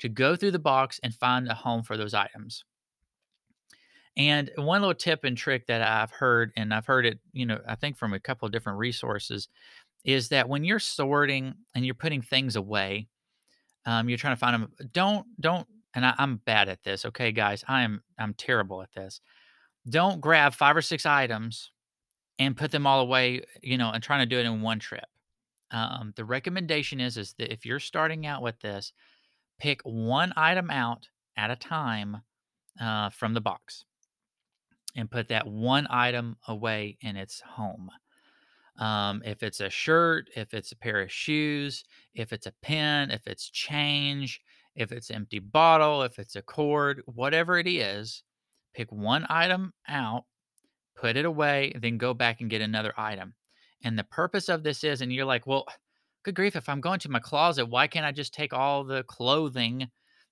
to 0.00 0.08
go 0.08 0.36
through 0.36 0.52
the 0.52 0.58
box 0.58 1.00
and 1.02 1.14
find 1.14 1.48
a 1.48 1.54
home 1.54 1.82
for 1.82 1.96
those 1.96 2.14
items. 2.14 2.64
And 4.16 4.50
one 4.56 4.80
little 4.80 4.94
tip 4.94 5.24
and 5.24 5.36
trick 5.36 5.66
that 5.66 5.82
I've 5.82 6.10
heard, 6.10 6.52
and 6.56 6.72
I've 6.72 6.86
heard 6.86 7.04
it, 7.04 7.18
you 7.32 7.46
know, 7.46 7.58
I 7.66 7.74
think 7.74 7.96
from 7.96 8.14
a 8.14 8.20
couple 8.20 8.46
of 8.46 8.52
different 8.52 8.78
resources, 8.78 9.48
is 10.04 10.28
that 10.28 10.48
when 10.48 10.64
you're 10.64 10.78
sorting 10.78 11.54
and 11.74 11.84
you're 11.84 11.94
putting 11.94 12.22
things 12.22 12.56
away, 12.56 13.08
um, 13.86 14.08
you're 14.08 14.18
trying 14.18 14.34
to 14.34 14.40
find 14.40 14.54
them. 14.54 14.72
Don't 14.92 15.26
don't. 15.40 15.66
And 15.94 16.04
I, 16.04 16.14
I'm 16.18 16.36
bad 16.36 16.68
at 16.68 16.82
this. 16.82 17.04
Okay, 17.04 17.32
guys, 17.32 17.64
I 17.68 17.82
am 17.82 18.02
I'm 18.18 18.34
terrible 18.34 18.82
at 18.82 18.92
this. 18.92 19.20
Don't 19.88 20.20
grab 20.20 20.54
five 20.54 20.76
or 20.76 20.82
six 20.82 21.06
items 21.06 21.70
and 22.38 22.56
put 22.56 22.70
them 22.70 22.86
all 22.86 23.00
away, 23.00 23.42
you 23.62 23.78
know, 23.78 23.90
and 23.90 24.02
trying 24.02 24.20
to 24.20 24.26
do 24.26 24.38
it 24.38 24.46
in 24.46 24.62
one 24.62 24.78
trip. 24.78 25.04
Um, 25.70 26.12
the 26.16 26.24
recommendation 26.24 27.00
is 27.00 27.16
is 27.16 27.34
that 27.38 27.52
if 27.52 27.64
you're 27.64 27.80
starting 27.80 28.26
out 28.26 28.42
with 28.42 28.58
this, 28.60 28.92
pick 29.58 29.80
one 29.82 30.32
item 30.36 30.70
out 30.70 31.08
at 31.36 31.50
a 31.50 31.56
time 31.56 32.22
uh, 32.80 33.10
from 33.10 33.34
the 33.34 33.40
box 33.40 33.84
and 34.96 35.10
put 35.10 35.28
that 35.28 35.46
one 35.46 35.86
item 35.90 36.36
away 36.46 36.96
in 37.00 37.16
its 37.16 37.40
home. 37.40 37.90
Um, 38.78 39.22
if 39.24 39.42
it's 39.42 39.60
a 39.60 39.70
shirt, 39.70 40.28
if 40.34 40.52
it's 40.52 40.72
a 40.72 40.76
pair 40.76 41.00
of 41.00 41.12
shoes, 41.12 41.84
if 42.14 42.32
it's 42.32 42.46
a 42.46 42.54
pen, 42.62 43.10
if 43.10 43.26
it's 43.26 43.48
change, 43.48 44.40
if 44.74 44.90
it's 44.90 45.10
empty 45.10 45.38
bottle, 45.38 46.02
if 46.02 46.18
it's 46.18 46.36
a 46.36 46.42
cord, 46.42 47.02
whatever 47.06 47.58
it 47.58 47.68
is, 47.68 48.24
pick 48.74 48.90
one 48.90 49.26
item 49.30 49.72
out, 49.88 50.24
put 50.96 51.16
it 51.16 51.24
away, 51.24 51.72
then 51.80 51.98
go 51.98 52.14
back 52.14 52.40
and 52.40 52.50
get 52.50 52.62
another 52.62 52.92
item. 52.96 53.34
And 53.84 53.98
the 53.98 54.04
purpose 54.04 54.48
of 54.48 54.64
this 54.64 54.82
is, 54.82 55.00
and 55.00 55.12
you're 55.12 55.24
like, 55.24 55.46
well, 55.46 55.66
good 56.24 56.34
grief, 56.34 56.56
if 56.56 56.68
I'm 56.68 56.80
going 56.80 56.98
to 57.00 57.10
my 57.10 57.20
closet, 57.20 57.66
why 57.66 57.86
can't 57.86 58.06
I 58.06 58.12
just 58.12 58.34
take 58.34 58.52
all 58.52 58.82
the 58.82 59.04
clothing 59.04 59.88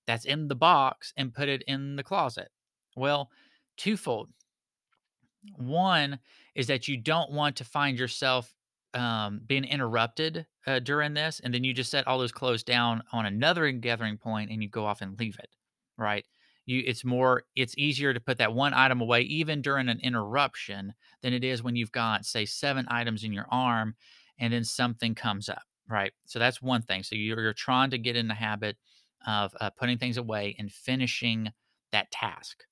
that's 0.07 0.25
in 0.25 0.49
the 0.49 0.57
box 0.57 1.13
and 1.17 1.35
put 1.35 1.49
it 1.49 1.63
in 1.69 1.97
the 1.97 2.03
closet? 2.03 2.49
Well, 2.97 3.31
twofold. 3.77 4.31
One 5.57 6.19
is 6.55 6.67
that 6.69 6.89
you 6.89 6.97
don't 6.97 7.33
want 7.33 7.57
to 7.57 7.65
find 7.65 7.99
yourself 7.99 8.55
um, 8.95 9.41
being 9.47 9.65
interrupted 9.65 10.47
uh, 10.67 10.79
during 10.79 11.15
this, 11.15 11.41
and 11.43 11.53
then 11.53 11.65
you 11.65 11.73
just 11.73 11.91
set 11.91 12.07
all 12.07 12.19
those 12.19 12.33
clothes 12.33 12.63
down 12.63 13.03
on 13.13 13.27
another 13.27 13.71
gathering 13.73 14.19
point, 14.19 14.51
and 14.51 14.63
you 14.63 14.69
go 14.69 14.85
off 14.85 15.01
and 15.01 15.19
leave 15.19 15.39
it. 15.39 15.51
Right? 15.99 16.25
You, 16.67 16.83
it's 16.87 17.05
more, 17.05 17.45
it's 17.57 17.77
easier 17.77 18.15
to 18.15 18.21
put 18.21 18.39
that 18.39 18.55
one 18.55 18.73
item 18.73 19.01
away 19.01 19.23
even 19.23 19.63
during 19.63 19.89
an 19.89 19.99
interruption 20.01 20.95
than 21.23 21.33
it 21.33 21.43
is 21.43 21.63
when 21.63 21.75
you've 21.75 21.93
got, 21.93 22.25
say, 22.25 22.45
seven 22.45 22.87
items 22.89 23.25
in 23.25 23.33
your 23.33 23.47
arm, 23.51 23.95
and 24.39 24.53
then 24.53 24.65
something 24.65 25.15
comes 25.15 25.49
up. 25.49 25.63
Right? 25.89 26.13
So 26.27 26.39
that's 26.39 26.63
one 26.63 26.83
thing. 26.83 27.03
So 27.03 27.17
you're, 27.17 27.41
you're 27.41 27.53
trying 27.53 27.91
to 27.91 27.99
get 27.99 28.17
in 28.17 28.29
the 28.29 28.35
habit 28.35 28.77
of 29.27 29.55
uh, 29.61 29.71
putting 29.71 29.99
things 29.99 30.17
away 30.17 30.55
and 30.59 30.71
finishing 30.73 31.53
that 31.91 32.11
task. 32.11 32.65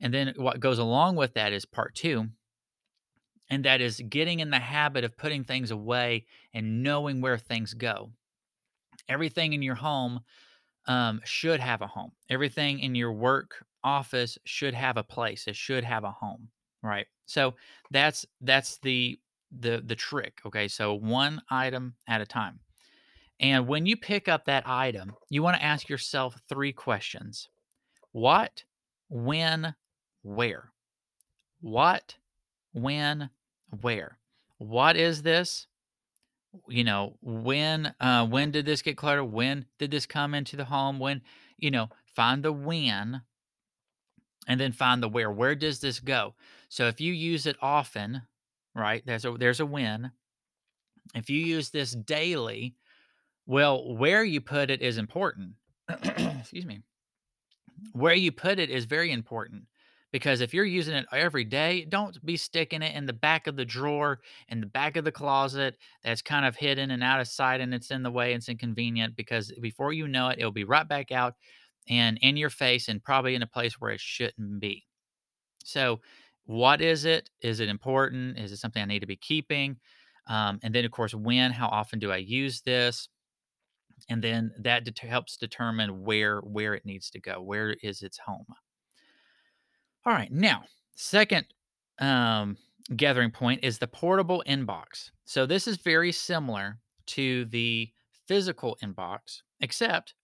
And 0.00 0.14
then 0.14 0.32
what 0.36 0.60
goes 0.60 0.78
along 0.78 1.16
with 1.16 1.34
that 1.34 1.52
is 1.52 1.64
part 1.64 1.94
two, 1.94 2.28
and 3.50 3.64
that 3.64 3.80
is 3.80 4.00
getting 4.08 4.40
in 4.40 4.50
the 4.50 4.58
habit 4.58 5.04
of 5.04 5.16
putting 5.16 5.44
things 5.44 5.70
away 5.70 6.26
and 6.54 6.82
knowing 6.82 7.20
where 7.20 7.38
things 7.38 7.74
go. 7.74 8.10
Everything 9.08 9.54
in 9.54 9.62
your 9.62 9.74
home 9.74 10.20
um, 10.86 11.20
should 11.24 11.60
have 11.60 11.82
a 11.82 11.86
home. 11.86 12.12
Everything 12.28 12.80
in 12.80 12.94
your 12.94 13.12
work 13.12 13.64
office 13.84 14.38
should 14.44 14.74
have 14.74 14.96
a 14.96 15.02
place. 15.02 15.46
It 15.46 15.56
should 15.56 15.84
have 15.84 16.04
a 16.04 16.10
home, 16.10 16.48
right? 16.82 17.06
So 17.26 17.54
that's 17.90 18.26
that's 18.40 18.78
the 18.78 19.18
the 19.60 19.82
the 19.84 19.94
trick. 19.96 20.40
Okay, 20.46 20.68
so 20.68 20.94
one 20.94 21.40
item 21.50 21.94
at 22.06 22.20
a 22.20 22.26
time. 22.26 22.60
And 23.40 23.68
when 23.68 23.86
you 23.86 23.96
pick 23.96 24.28
up 24.28 24.44
that 24.46 24.66
item, 24.66 25.14
you 25.30 25.42
want 25.42 25.56
to 25.56 25.64
ask 25.64 25.88
yourself 25.88 26.40
three 26.48 26.72
questions: 26.72 27.48
What, 28.12 28.64
when, 29.08 29.74
where? 30.28 30.70
What, 31.60 32.16
when, 32.72 33.30
where? 33.80 34.18
What 34.58 34.96
is 34.96 35.22
this? 35.22 35.66
You 36.68 36.84
know, 36.84 37.14
when 37.20 37.94
uh 38.00 38.26
when 38.26 38.50
did 38.50 38.66
this 38.66 38.82
get 38.82 38.96
cluttered? 38.96 39.30
When 39.30 39.66
did 39.78 39.90
this 39.90 40.06
come 40.06 40.34
into 40.34 40.56
the 40.56 40.64
home? 40.64 40.98
When, 40.98 41.22
you 41.58 41.70
know, 41.70 41.88
find 42.14 42.42
the 42.42 42.52
when 42.52 43.22
and 44.46 44.58
then 44.58 44.72
find 44.72 45.02
the 45.02 45.08
where. 45.08 45.30
Where 45.30 45.54
does 45.54 45.80
this 45.80 46.00
go? 46.00 46.34
So 46.68 46.88
if 46.88 47.00
you 47.00 47.12
use 47.12 47.46
it 47.46 47.56
often, 47.60 48.22
right? 48.74 49.02
There's 49.04 49.24
a 49.24 49.32
there's 49.32 49.60
a 49.60 49.66
when. 49.66 50.12
If 51.14 51.30
you 51.30 51.40
use 51.40 51.70
this 51.70 51.92
daily, 51.92 52.74
well, 53.46 53.94
where 53.94 54.24
you 54.24 54.40
put 54.40 54.70
it 54.70 54.82
is 54.82 54.98
important. 54.98 55.52
Excuse 55.88 56.66
me. 56.66 56.80
Where 57.92 58.14
you 58.14 58.32
put 58.32 58.58
it 58.58 58.70
is 58.70 58.84
very 58.84 59.12
important 59.12 59.64
because 60.12 60.40
if 60.40 60.54
you're 60.54 60.64
using 60.64 60.94
it 60.94 61.06
every 61.12 61.44
day, 61.44 61.84
don't 61.84 62.24
be 62.24 62.36
sticking 62.36 62.82
it 62.82 62.94
in 62.94 63.06
the 63.06 63.12
back 63.12 63.46
of 63.46 63.56
the 63.56 63.64
drawer, 63.64 64.20
in 64.48 64.60
the 64.60 64.66
back 64.66 64.96
of 64.96 65.04
the 65.04 65.12
closet 65.12 65.76
that's 66.02 66.22
kind 66.22 66.46
of 66.46 66.56
hidden 66.56 66.90
and 66.90 67.02
out 67.02 67.20
of 67.20 67.28
sight 67.28 67.60
and 67.60 67.74
it's 67.74 67.90
in 67.90 68.02
the 68.02 68.10
way, 68.10 68.32
it's 68.32 68.48
inconvenient 68.48 69.16
because 69.16 69.52
before 69.60 69.92
you 69.92 70.08
know 70.08 70.28
it, 70.28 70.38
it'll 70.38 70.50
be 70.50 70.64
right 70.64 70.88
back 70.88 71.12
out 71.12 71.34
and 71.88 72.18
in 72.22 72.36
your 72.36 72.50
face 72.50 72.88
and 72.88 73.02
probably 73.02 73.34
in 73.34 73.42
a 73.42 73.46
place 73.46 73.74
where 73.80 73.90
it 73.90 74.00
shouldn't 74.00 74.60
be. 74.60 74.86
So, 75.64 76.00
what 76.46 76.80
is 76.80 77.04
it? 77.04 77.30
Is 77.42 77.60
it 77.60 77.68
important? 77.68 78.38
Is 78.38 78.52
it 78.52 78.56
something 78.58 78.82
I 78.82 78.86
need 78.86 79.00
to 79.00 79.06
be 79.06 79.16
keeping? 79.16 79.76
Um, 80.26 80.60
and 80.62 80.74
then, 80.74 80.84
of 80.84 80.90
course, 80.90 81.14
when, 81.14 81.52
how 81.52 81.68
often 81.68 81.98
do 81.98 82.10
I 82.12 82.16
use 82.18 82.62
this? 82.62 83.08
And 84.08 84.22
then 84.22 84.52
that 84.58 84.84
det- 84.84 84.98
helps 84.98 85.36
determine 85.36 86.02
where 86.02 86.40
where 86.40 86.74
it 86.74 86.84
needs 86.84 87.10
to 87.10 87.20
go. 87.20 87.40
Where 87.40 87.70
is 87.82 88.02
its 88.02 88.18
home? 88.18 88.46
All 90.08 90.14
right, 90.14 90.32
now, 90.32 90.62
second 90.96 91.44
um, 91.98 92.56
gathering 92.96 93.30
point 93.30 93.60
is 93.62 93.76
the 93.76 93.86
portable 93.86 94.42
inbox. 94.48 95.10
So 95.26 95.44
this 95.44 95.68
is 95.68 95.76
very 95.76 96.12
similar 96.12 96.78
to 97.08 97.44
the 97.44 97.90
physical 98.26 98.78
inbox, 98.82 99.42
except 99.60 100.14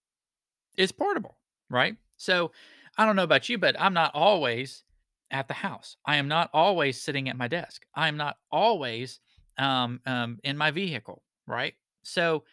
it's 0.78 0.90
portable, 0.90 1.36
right? 1.68 1.96
So 2.16 2.50
I 2.96 3.04
don't 3.04 3.14
know 3.14 3.24
about 3.24 3.50
you, 3.50 3.58
but 3.58 3.78
I'm 3.78 3.92
not 3.92 4.12
always 4.14 4.84
at 5.30 5.48
the 5.48 5.54
house. 5.54 5.98
I 6.06 6.16
am 6.16 6.28
not 6.28 6.48
always 6.54 6.98
sitting 6.98 7.28
at 7.28 7.36
my 7.36 7.46
desk. 7.46 7.84
I 7.94 8.08
am 8.08 8.16
not 8.16 8.38
always 8.50 9.20
um, 9.58 10.00
um, 10.06 10.38
in 10.44 10.56
my 10.56 10.70
vehicle, 10.70 11.22
right? 11.46 11.74
So 12.04 12.44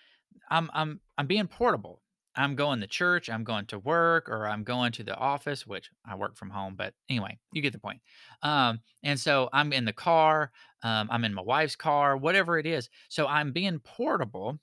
I'm 0.49 0.69
I'm 0.73 0.99
I'm 1.17 1.27
being 1.27 1.47
portable. 1.47 2.01
I'm 2.35 2.55
going 2.55 2.79
to 2.79 2.87
church, 2.87 3.29
I'm 3.29 3.43
going 3.43 3.65
to 3.67 3.79
work, 3.79 4.29
or 4.29 4.47
I'm 4.47 4.63
going 4.63 4.91
to 4.93 5.03
the 5.03 5.15
office, 5.15 5.67
which 5.67 5.89
I 6.05 6.15
work 6.15 6.37
from 6.37 6.49
home, 6.49 6.75
but 6.77 6.93
anyway, 7.09 7.37
you 7.51 7.61
get 7.61 7.73
the 7.73 7.79
point. 7.79 7.99
Um, 8.41 8.79
and 9.03 9.19
so 9.19 9.49
I'm 9.51 9.73
in 9.73 9.85
the 9.85 9.93
car, 9.93 10.51
um, 10.83 11.09
I'm 11.11 11.25
in 11.25 11.33
my 11.33 11.41
wife's 11.41 11.75
car, 11.75 12.15
whatever 12.15 12.57
it 12.57 12.65
is. 12.65 12.89
So 13.09 13.27
I'm 13.27 13.51
being 13.51 13.79
portable. 13.79 14.59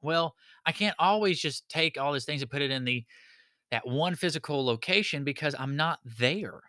Well, 0.00 0.34
I 0.66 0.72
can't 0.72 0.96
always 0.98 1.40
just 1.40 1.68
take 1.68 1.98
all 1.98 2.12
these 2.12 2.24
things 2.24 2.42
and 2.42 2.50
put 2.50 2.62
it 2.62 2.70
in 2.70 2.84
the 2.84 3.04
that 3.70 3.86
one 3.86 4.14
physical 4.14 4.64
location 4.64 5.24
because 5.24 5.54
I'm 5.58 5.76
not 5.76 5.98
there. 6.18 6.60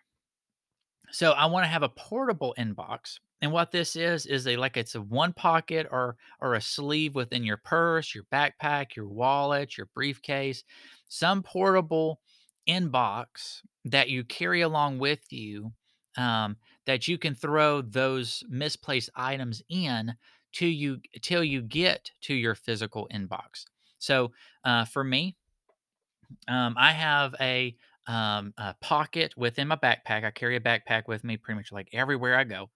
So 1.12 1.32
I 1.32 1.46
want 1.46 1.64
to 1.64 1.68
have 1.68 1.82
a 1.82 1.88
portable 1.88 2.54
inbox. 2.58 3.18
And 3.42 3.52
what 3.52 3.70
this 3.70 3.96
is 3.96 4.26
is 4.26 4.46
a 4.46 4.56
like 4.56 4.76
it's 4.76 4.94
a 4.94 5.00
one 5.00 5.32
pocket 5.32 5.86
or 5.90 6.16
or 6.40 6.54
a 6.54 6.60
sleeve 6.60 7.14
within 7.14 7.42
your 7.42 7.56
purse, 7.56 8.14
your 8.14 8.24
backpack, 8.32 8.94
your 8.94 9.08
wallet, 9.08 9.78
your 9.78 9.88
briefcase, 9.94 10.62
some 11.08 11.42
portable 11.42 12.20
inbox 12.68 13.62
that 13.86 14.10
you 14.10 14.24
carry 14.24 14.60
along 14.60 14.98
with 14.98 15.32
you 15.32 15.72
um, 16.16 16.56
that 16.86 17.08
you 17.08 17.18
can 17.18 17.34
throw 17.34 17.80
those 17.82 18.44
misplaced 18.48 19.10
items 19.14 19.62
in 19.68 20.14
till 20.52 20.68
you 20.68 21.00
till 21.22 21.44
you 21.44 21.62
get 21.62 22.10
to 22.22 22.34
your 22.34 22.54
physical 22.54 23.08
inbox. 23.12 23.64
So 23.98 24.32
uh, 24.64 24.84
for 24.84 25.04
me, 25.04 25.36
um, 26.48 26.74
I 26.78 26.92
have 26.92 27.34
a, 27.40 27.76
um, 28.06 28.54
a 28.58 28.74
pocket 28.80 29.36
within 29.36 29.68
my 29.68 29.76
backpack. 29.76 30.24
I 30.24 30.30
carry 30.30 30.56
a 30.56 30.60
backpack 30.60 31.04
with 31.06 31.22
me 31.22 31.36
pretty 31.36 31.58
much 31.58 31.72
like 31.72 31.88
everywhere 31.92 32.36
I 32.36 32.44
go. 32.44 32.70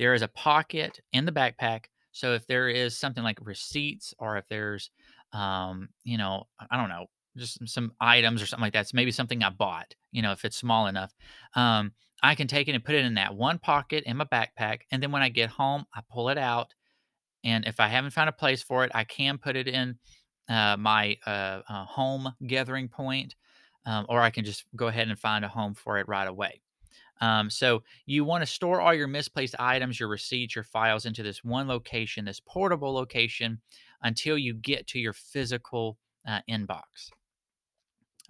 There 0.00 0.14
is 0.14 0.22
a 0.22 0.28
pocket 0.28 0.98
in 1.12 1.26
the 1.26 1.32
backpack. 1.32 1.84
So 2.12 2.32
if 2.32 2.46
there 2.46 2.70
is 2.70 2.96
something 2.96 3.22
like 3.22 3.38
receipts 3.42 4.14
or 4.18 4.38
if 4.38 4.48
there's, 4.48 4.90
um, 5.34 5.90
you 6.04 6.16
know, 6.16 6.48
I 6.70 6.78
don't 6.78 6.88
know, 6.88 7.06
just 7.36 7.68
some 7.68 7.92
items 8.00 8.40
or 8.40 8.46
something 8.46 8.62
like 8.62 8.72
that. 8.72 8.92
Maybe 8.94 9.10
something 9.10 9.44
I 9.44 9.50
bought, 9.50 9.94
you 10.10 10.22
know, 10.22 10.32
if 10.32 10.46
it's 10.46 10.56
small 10.56 10.86
enough, 10.86 11.12
um, 11.54 11.92
I 12.22 12.34
can 12.34 12.46
take 12.46 12.66
it 12.66 12.74
and 12.74 12.82
put 12.82 12.94
it 12.94 13.04
in 13.04 13.14
that 13.14 13.34
one 13.34 13.58
pocket 13.58 14.04
in 14.06 14.16
my 14.16 14.24
backpack. 14.24 14.80
And 14.90 15.02
then 15.02 15.12
when 15.12 15.20
I 15.20 15.28
get 15.28 15.50
home, 15.50 15.84
I 15.94 16.00
pull 16.10 16.30
it 16.30 16.38
out. 16.38 16.74
And 17.44 17.66
if 17.66 17.78
I 17.78 17.88
haven't 17.88 18.12
found 18.12 18.30
a 18.30 18.32
place 18.32 18.62
for 18.62 18.84
it, 18.84 18.90
I 18.94 19.04
can 19.04 19.36
put 19.36 19.54
it 19.54 19.68
in 19.68 19.98
uh, 20.48 20.78
my 20.78 21.18
uh, 21.26 21.60
uh, 21.68 21.84
home 21.84 22.32
gathering 22.46 22.88
point, 22.88 23.36
um, 23.84 24.06
or 24.08 24.22
I 24.22 24.30
can 24.30 24.46
just 24.46 24.64
go 24.74 24.86
ahead 24.86 25.08
and 25.08 25.18
find 25.18 25.44
a 25.44 25.48
home 25.48 25.74
for 25.74 25.98
it 25.98 26.08
right 26.08 26.26
away. 26.26 26.62
Um, 27.20 27.50
so 27.50 27.82
you 28.06 28.24
want 28.24 28.42
to 28.42 28.46
store 28.46 28.80
all 28.80 28.94
your 28.94 29.06
misplaced 29.06 29.54
items, 29.58 30.00
your 30.00 30.08
receipts, 30.08 30.54
your 30.54 30.64
files 30.64 31.04
into 31.04 31.22
this 31.22 31.44
one 31.44 31.68
location, 31.68 32.24
this 32.24 32.40
portable 32.40 32.92
location, 32.94 33.60
until 34.02 34.38
you 34.38 34.54
get 34.54 34.86
to 34.88 34.98
your 34.98 35.12
physical 35.12 35.98
uh, 36.26 36.40
inbox. 36.48 37.10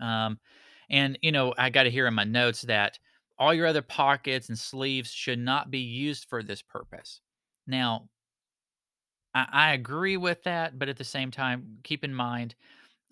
Um, 0.00 0.38
and 0.88 1.18
you 1.22 1.30
know, 1.30 1.54
I 1.56 1.70
got 1.70 1.84
to 1.84 1.90
hear 1.90 2.06
in 2.06 2.14
my 2.14 2.24
notes 2.24 2.62
that 2.62 2.98
all 3.38 3.54
your 3.54 3.66
other 3.66 3.82
pockets 3.82 4.48
and 4.48 4.58
sleeves 4.58 5.10
should 5.12 5.38
not 5.38 5.70
be 5.70 5.78
used 5.78 6.28
for 6.28 6.42
this 6.42 6.60
purpose. 6.60 7.20
Now, 7.66 8.08
I, 9.34 9.46
I 9.52 9.72
agree 9.72 10.16
with 10.16 10.42
that, 10.44 10.78
but 10.78 10.88
at 10.88 10.96
the 10.96 11.04
same 11.04 11.30
time, 11.30 11.78
keep 11.84 12.04
in 12.04 12.14
mind, 12.14 12.54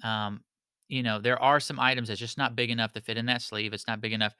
um, 0.02 0.42
you 0.88 1.02
know, 1.02 1.18
there 1.20 1.40
are 1.40 1.60
some 1.60 1.78
items 1.78 2.08
that's 2.08 2.20
just 2.20 2.38
not 2.38 2.56
big 2.56 2.70
enough 2.70 2.92
to 2.92 3.00
fit 3.00 3.16
in 3.16 3.26
that 3.26 3.42
sleeve. 3.42 3.72
It's 3.72 3.86
not 3.86 4.00
big 4.00 4.12
enough 4.12 4.34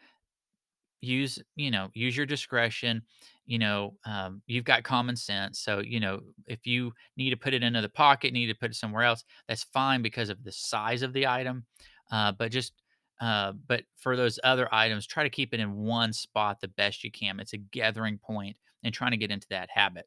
use 1.01 1.39
you 1.57 1.71
know 1.71 1.89
use 1.95 2.17
your 2.17 2.27
discretion 2.27 3.03
you 3.47 3.59
know 3.59 3.95
um, 4.05 4.43
you've 4.47 4.65
got 4.65 4.83
common 4.83 5.17
sense 5.17 5.61
so 5.61 5.81
you 5.81 6.01
know 6.01 6.21
if 6.47 6.67
you 6.67 6.93
need 7.17 7.31
to 7.31 7.37
put 7.37 7.55
it 7.55 7.63
into 7.63 7.81
the 7.81 7.89
pocket 7.89 8.33
need 8.33 8.47
to 8.47 8.55
put 8.55 8.71
it 8.71 8.75
somewhere 8.75 9.05
else 9.05 9.25
that's 9.47 9.65
fine 9.65 10.03
because 10.03 10.29
of 10.29 10.43
the 10.45 10.53
size 10.53 11.03
of 11.03 11.13
the 11.13 11.27
item 11.27 11.65
uh, 12.11 12.33
but 12.33 12.51
just 12.51 12.73
uh, 13.21 13.53
but 13.67 13.83
for 13.97 14.17
those 14.17 14.39
other 14.45 14.73
items 14.73 15.07
try 15.07 15.23
to 15.23 15.31
keep 15.31 15.55
it 15.55 15.61
in 15.61 15.75
one 15.75 16.13
spot 16.13 16.61
the 16.61 16.69
best 16.69 17.05
you 17.05 17.11
can 17.11 17.39
it's 17.39 17.53
a 17.53 17.59
gathering 17.59 18.19
point 18.19 18.57
and 18.83 18.93
trying 18.93 19.13
to 19.13 19.17
get 19.17 19.31
into 19.31 19.47
that 19.49 19.69
habit 19.71 20.07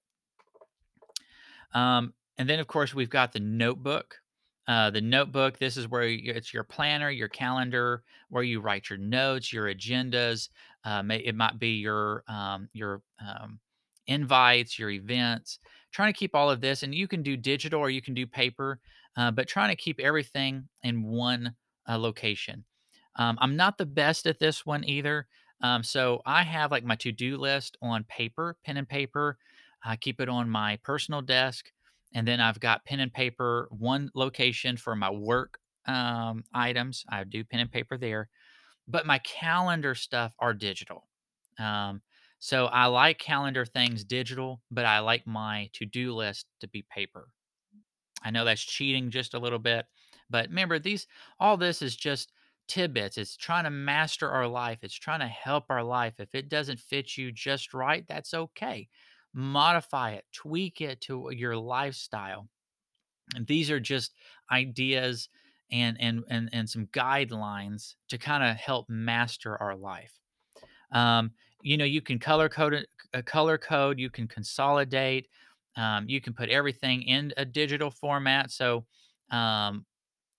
um, 1.74 2.14
and 2.38 2.50
then, 2.50 2.60
of 2.60 2.68
course, 2.68 2.94
we've 2.94 3.10
got 3.10 3.32
the 3.32 3.40
notebook. 3.40 4.16
Uh, 4.68 4.90
the 4.90 5.02
notebook, 5.02 5.58
this 5.58 5.76
is 5.76 5.88
where 5.88 6.04
it's 6.04 6.54
your 6.54 6.64
planner, 6.64 7.10
your 7.10 7.28
calendar, 7.28 8.04
where 8.30 8.44
you 8.44 8.62
write 8.62 8.90
your 8.90 9.00
notes, 9.00 9.52
your 9.52 9.74
agendas. 9.74 10.50
Uh, 10.84 11.04
it 11.10 11.36
might 11.36 11.60
be 11.60 11.76
your 11.76 12.24
um, 12.28 12.70
your 12.74 13.02
um, 13.20 13.60
invites, 14.08 14.80
your 14.80 14.90
events. 14.90 15.60
Trying 15.92 16.14
to 16.14 16.18
keep 16.18 16.36
all 16.36 16.50
of 16.50 16.62
this, 16.62 16.84
and 16.84 16.96
you 16.96 17.08
can 17.08 17.22
do 17.22 17.36
digital 17.38 17.80
or 17.80 17.90
you 17.90 18.02
can 18.02 18.14
do 18.14 18.26
paper, 18.26 18.80
uh, 19.18 19.32
but 19.32 19.48
trying 19.48 19.70
to 19.70 19.76
keep 19.76 20.00
everything 20.00 20.68
in 20.84 21.04
one 21.04 21.56
uh, 21.88 21.98
location. 21.98 22.64
Um, 23.18 23.38
I'm 23.42 23.56
not 23.56 23.78
the 23.78 23.86
best 23.86 24.26
at 24.26 24.40
this 24.40 24.66
one 24.66 24.84
either. 24.86 25.28
Um, 25.62 25.84
so 25.84 26.22
I 26.26 26.44
have 26.44 26.72
like 26.72 26.84
my 26.84 26.96
to 26.98 27.12
do 27.12 27.38
list 27.38 27.78
on 27.82 28.04
paper, 28.06 28.58
pen 28.66 28.78
and 28.78 28.88
paper. 28.88 29.38
I 29.84 29.96
keep 29.96 30.20
it 30.22 30.30
on 30.30 30.50
my 30.50 30.80
personal 30.84 31.22
desk. 31.22 31.72
And 32.14 32.28
then 32.28 32.40
I've 32.40 32.60
got 32.60 32.86
pen 32.86 33.00
and 33.00 33.14
paper, 33.14 33.68
one 33.72 34.10
location 34.16 34.76
for 34.78 34.96
my 34.96 35.10
work 35.10 35.60
um, 35.86 36.44
items. 36.54 37.06
I 37.10 37.24
do 37.24 37.44
pen 37.44 37.60
and 37.60 37.72
paper 37.72 37.98
there. 37.98 38.30
But 38.92 39.06
my 39.08 39.20
calendar 39.20 39.96
stuff 39.96 40.36
are 40.40 40.54
digital. 40.54 41.08
Um, 41.60 42.02
so 42.40 42.66
I 42.68 42.88
like 42.88 43.20
calendar 43.20 43.66
things 43.66 44.04
digital, 44.04 44.62
but 44.72 44.86
I 44.86 45.00
like 45.00 45.28
my 45.28 45.70
to 45.74 45.86
do 45.86 46.16
list 46.16 46.48
to 46.62 46.68
be 46.68 46.84
paper. 46.84 47.30
I 48.24 48.32
know 48.32 48.46
that's 48.46 48.64
cheating 48.64 49.10
just 49.12 49.34
a 49.34 49.40
little 49.40 49.60
bit, 49.60 49.88
but 50.30 50.50
remember 50.50 50.80
these 50.80 51.08
all 51.40 51.58
this 51.58 51.82
is 51.82 51.96
just 51.96 52.32
tidbits. 52.68 53.18
It's 53.18 53.36
trying 53.36 53.64
to 53.66 53.70
master 53.70 54.30
our 54.30 54.48
life. 54.48 54.80
It's 54.84 54.96
trying 54.96 55.20
to 55.22 55.28
help 55.28 55.66
our 55.70 55.84
life. 55.84 56.20
If 56.20 56.36
it 56.36 56.50
doesn't 56.50 56.80
fit 56.80 57.18
you 57.18 57.32
just 57.32 57.74
right, 57.74 58.06
that's 58.08 58.34
okay. 58.34 58.90
Modify 59.34 60.12
it, 60.12 60.26
tweak 60.34 60.82
it 60.82 61.02
to 61.02 61.30
your 61.32 61.58
lifestyle. 61.58 62.50
And 63.36 63.48
these 63.48 63.72
are 63.72 63.80
just 63.80 64.14
ideas 64.52 65.30
and 65.72 65.98
and 66.00 66.24
and 66.30 66.50
and 66.54 66.70
some 66.70 66.88
guidelines 66.88 67.96
to 68.10 68.18
kind 68.18 68.44
of 68.44 68.56
help 68.58 68.90
master 68.90 69.58
our 69.62 69.76
life. 69.76 70.14
Um, 70.92 71.32
you 71.62 71.78
know, 71.78 71.86
you 71.86 72.02
can 72.02 72.20
color 72.20 72.50
code 72.50 72.74
it, 72.74 72.88
uh, 73.14 73.22
color 73.22 73.58
code. 73.58 74.00
You 74.00 74.10
can 74.10 74.28
consolidate. 74.28 75.28
Um, 75.78 76.10
you 76.10 76.20
can 76.20 76.34
put 76.34 76.50
everything 76.50 77.04
in 77.04 77.34
a 77.38 77.46
digital 77.46 77.92
format. 77.92 78.52
So, 78.52 78.86
um, 79.32 79.86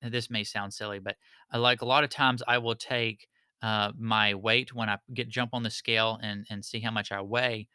this 0.02 0.30
may 0.30 0.44
sound 0.44 0.74
silly, 0.74 0.98
but 0.98 1.16
I 1.50 1.58
like 1.58 1.80
a 1.80 1.86
lot 1.86 2.04
of 2.04 2.10
times 2.10 2.42
I 2.46 2.58
will 2.58 2.74
take 2.74 3.28
uh, 3.62 3.92
my 3.96 4.34
weight 4.34 4.74
when 4.74 4.88
I 4.88 4.98
get 5.14 5.28
jump 5.28 5.50
on 5.54 5.62
the 5.62 5.70
scale 5.70 6.18
and 6.22 6.46
and 6.50 6.64
see 6.64 6.80
how 6.80 6.90
much 6.90 7.12
I 7.12 7.22
weigh. 7.22 7.68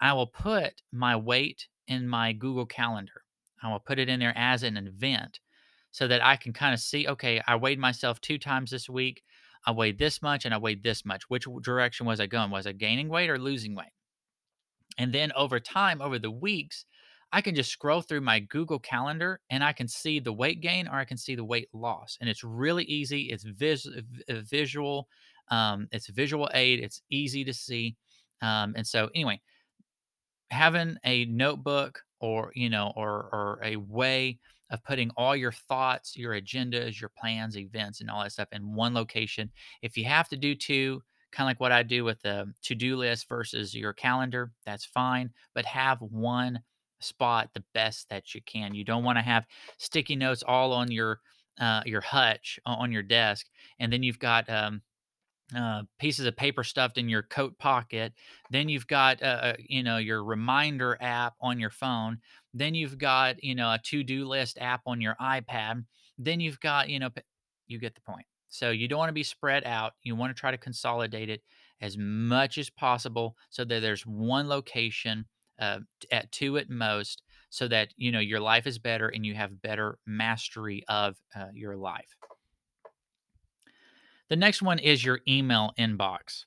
I 0.00 0.12
will 0.12 0.26
put 0.26 0.82
my 0.92 1.16
weight 1.16 1.66
in 1.86 2.08
my 2.08 2.32
Google 2.32 2.66
Calendar. 2.66 3.22
I 3.62 3.72
will 3.72 3.80
put 3.80 3.98
it 3.98 4.08
in 4.08 4.20
there 4.20 4.36
as 4.36 4.62
an 4.62 4.76
event 4.76 5.40
so 5.98 6.06
that 6.06 6.24
I 6.24 6.36
can 6.36 6.52
kind 6.52 6.72
of 6.72 6.78
see, 6.78 7.08
okay, 7.08 7.42
I 7.48 7.56
weighed 7.56 7.80
myself 7.80 8.20
two 8.20 8.38
times 8.38 8.70
this 8.70 8.88
week. 8.88 9.24
I 9.66 9.72
weighed 9.72 9.98
this 9.98 10.22
much 10.22 10.44
and 10.44 10.54
I 10.54 10.58
weighed 10.58 10.84
this 10.84 11.04
much. 11.04 11.28
Which 11.28 11.48
direction 11.62 12.06
was 12.06 12.20
I 12.20 12.26
going? 12.26 12.52
Was 12.52 12.68
I 12.68 12.72
gaining 12.72 13.08
weight 13.08 13.28
or 13.28 13.36
losing 13.36 13.74
weight? 13.74 13.90
And 14.96 15.12
then 15.12 15.32
over 15.32 15.58
time, 15.58 16.00
over 16.00 16.20
the 16.20 16.30
weeks, 16.30 16.84
I 17.32 17.40
can 17.40 17.56
just 17.56 17.72
scroll 17.72 18.00
through 18.00 18.20
my 18.20 18.38
Google 18.38 18.78
Calendar 18.78 19.40
and 19.50 19.64
I 19.64 19.72
can 19.72 19.88
see 19.88 20.20
the 20.20 20.32
weight 20.32 20.60
gain 20.60 20.86
or 20.86 20.94
I 20.94 21.04
can 21.04 21.16
see 21.16 21.34
the 21.34 21.44
weight 21.44 21.68
loss. 21.72 22.16
And 22.20 22.30
it's 22.30 22.44
really 22.44 22.84
easy. 22.84 23.22
It's 23.22 23.42
vis- 23.42 23.88
visual. 24.28 25.08
Um, 25.50 25.88
it's 25.90 26.06
visual 26.06 26.48
aid. 26.54 26.78
It's 26.78 27.02
easy 27.10 27.44
to 27.44 27.52
see. 27.52 27.96
Um, 28.40 28.74
and 28.76 28.86
so, 28.86 29.10
anyway, 29.16 29.40
having 30.52 30.96
a 31.04 31.24
notebook 31.24 32.04
or 32.20 32.52
you 32.54 32.70
know 32.70 32.92
or 32.94 33.28
or 33.32 33.60
a 33.64 33.74
way 33.74 34.38
of 34.70 34.82
putting 34.84 35.10
all 35.16 35.34
your 35.34 35.52
thoughts 35.52 36.16
your 36.16 36.34
agendas 36.34 37.00
your 37.00 37.10
plans 37.18 37.56
events 37.56 38.00
and 38.00 38.10
all 38.10 38.22
that 38.22 38.32
stuff 38.32 38.48
in 38.52 38.74
one 38.74 38.94
location. 38.94 39.50
If 39.82 39.96
you 39.96 40.04
have 40.04 40.28
to 40.28 40.36
do 40.36 40.54
two 40.54 41.02
kind 41.30 41.46
of 41.46 41.50
like 41.50 41.60
what 41.60 41.72
i 41.72 41.82
do 41.82 42.04
with 42.04 42.18
the 42.22 42.50
to-do 42.62 42.96
list 42.96 43.28
versus 43.28 43.74
your 43.74 43.92
calendar 43.92 44.50
that's 44.64 44.86
fine 44.86 45.28
but 45.54 45.66
have 45.66 46.00
one 46.00 46.58
spot 47.00 47.50
the 47.54 47.64
best 47.74 48.08
that 48.08 48.34
you 48.34 48.40
can. 48.42 48.74
You 48.74 48.84
don't 48.84 49.04
want 49.04 49.18
to 49.18 49.22
have 49.22 49.46
sticky 49.78 50.16
notes 50.16 50.42
all 50.46 50.72
on 50.72 50.90
your 50.90 51.20
uh, 51.60 51.82
your 51.86 52.00
hutch 52.00 52.60
on 52.66 52.92
your 52.92 53.02
desk 53.02 53.46
and 53.80 53.92
then 53.92 54.02
you've 54.02 54.20
got 54.20 54.48
um, 54.48 54.80
uh, 55.56 55.82
pieces 55.98 56.26
of 56.26 56.36
paper 56.36 56.62
stuffed 56.62 56.98
in 56.98 57.08
your 57.08 57.22
coat 57.22 57.58
pocket. 57.58 58.12
Then 58.50 58.68
you've 58.68 58.86
got, 58.86 59.22
uh, 59.22 59.26
uh, 59.26 59.52
you 59.58 59.82
know, 59.82 59.96
your 59.96 60.22
reminder 60.22 60.98
app 61.00 61.34
on 61.40 61.58
your 61.58 61.70
phone. 61.70 62.18
Then 62.52 62.74
you've 62.74 62.98
got, 62.98 63.42
you 63.42 63.54
know, 63.54 63.72
a 63.72 63.78
to 63.84 64.02
do 64.02 64.26
list 64.26 64.58
app 64.60 64.82
on 64.86 65.00
your 65.00 65.16
iPad. 65.20 65.84
Then 66.18 66.40
you've 66.40 66.60
got, 66.60 66.88
you 66.88 66.98
know, 66.98 67.10
you 67.66 67.78
get 67.78 67.94
the 67.94 68.00
point. 68.00 68.26
So 68.48 68.70
you 68.70 68.88
don't 68.88 68.98
want 68.98 69.10
to 69.10 69.14
be 69.14 69.22
spread 69.22 69.64
out. 69.64 69.92
You 70.02 70.16
want 70.16 70.34
to 70.34 70.40
try 70.40 70.50
to 70.50 70.58
consolidate 70.58 71.30
it 71.30 71.42
as 71.80 71.96
much 71.96 72.58
as 72.58 72.70
possible 72.70 73.36
so 73.50 73.64
that 73.64 73.80
there's 73.80 74.06
one 74.06 74.48
location 74.48 75.24
uh, 75.60 75.80
at 76.10 76.30
two 76.32 76.58
at 76.58 76.68
most 76.68 77.22
so 77.50 77.68
that, 77.68 77.88
you 77.96 78.12
know, 78.12 78.20
your 78.20 78.40
life 78.40 78.66
is 78.66 78.78
better 78.78 79.08
and 79.08 79.24
you 79.24 79.34
have 79.34 79.62
better 79.62 79.98
mastery 80.06 80.84
of 80.88 81.16
uh, 81.34 81.46
your 81.54 81.76
life. 81.76 82.17
The 84.28 84.36
next 84.36 84.62
one 84.62 84.78
is 84.78 85.04
your 85.04 85.20
email 85.26 85.72
inbox. 85.78 86.44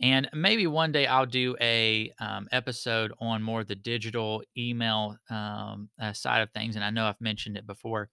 And 0.00 0.28
maybe 0.34 0.66
one 0.66 0.92
day 0.92 1.06
I'll 1.06 1.26
do 1.26 1.56
a 1.60 2.12
um, 2.20 2.48
episode 2.52 3.12
on 3.20 3.42
more 3.42 3.64
the 3.64 3.74
digital 3.74 4.42
email 4.56 5.16
um, 5.30 5.88
uh, 6.00 6.12
side 6.12 6.42
of 6.42 6.50
things. 6.52 6.76
And 6.76 6.84
I 6.84 6.90
know 6.90 7.06
I've 7.06 7.20
mentioned 7.20 7.56
it 7.56 7.66
before, 7.66 8.10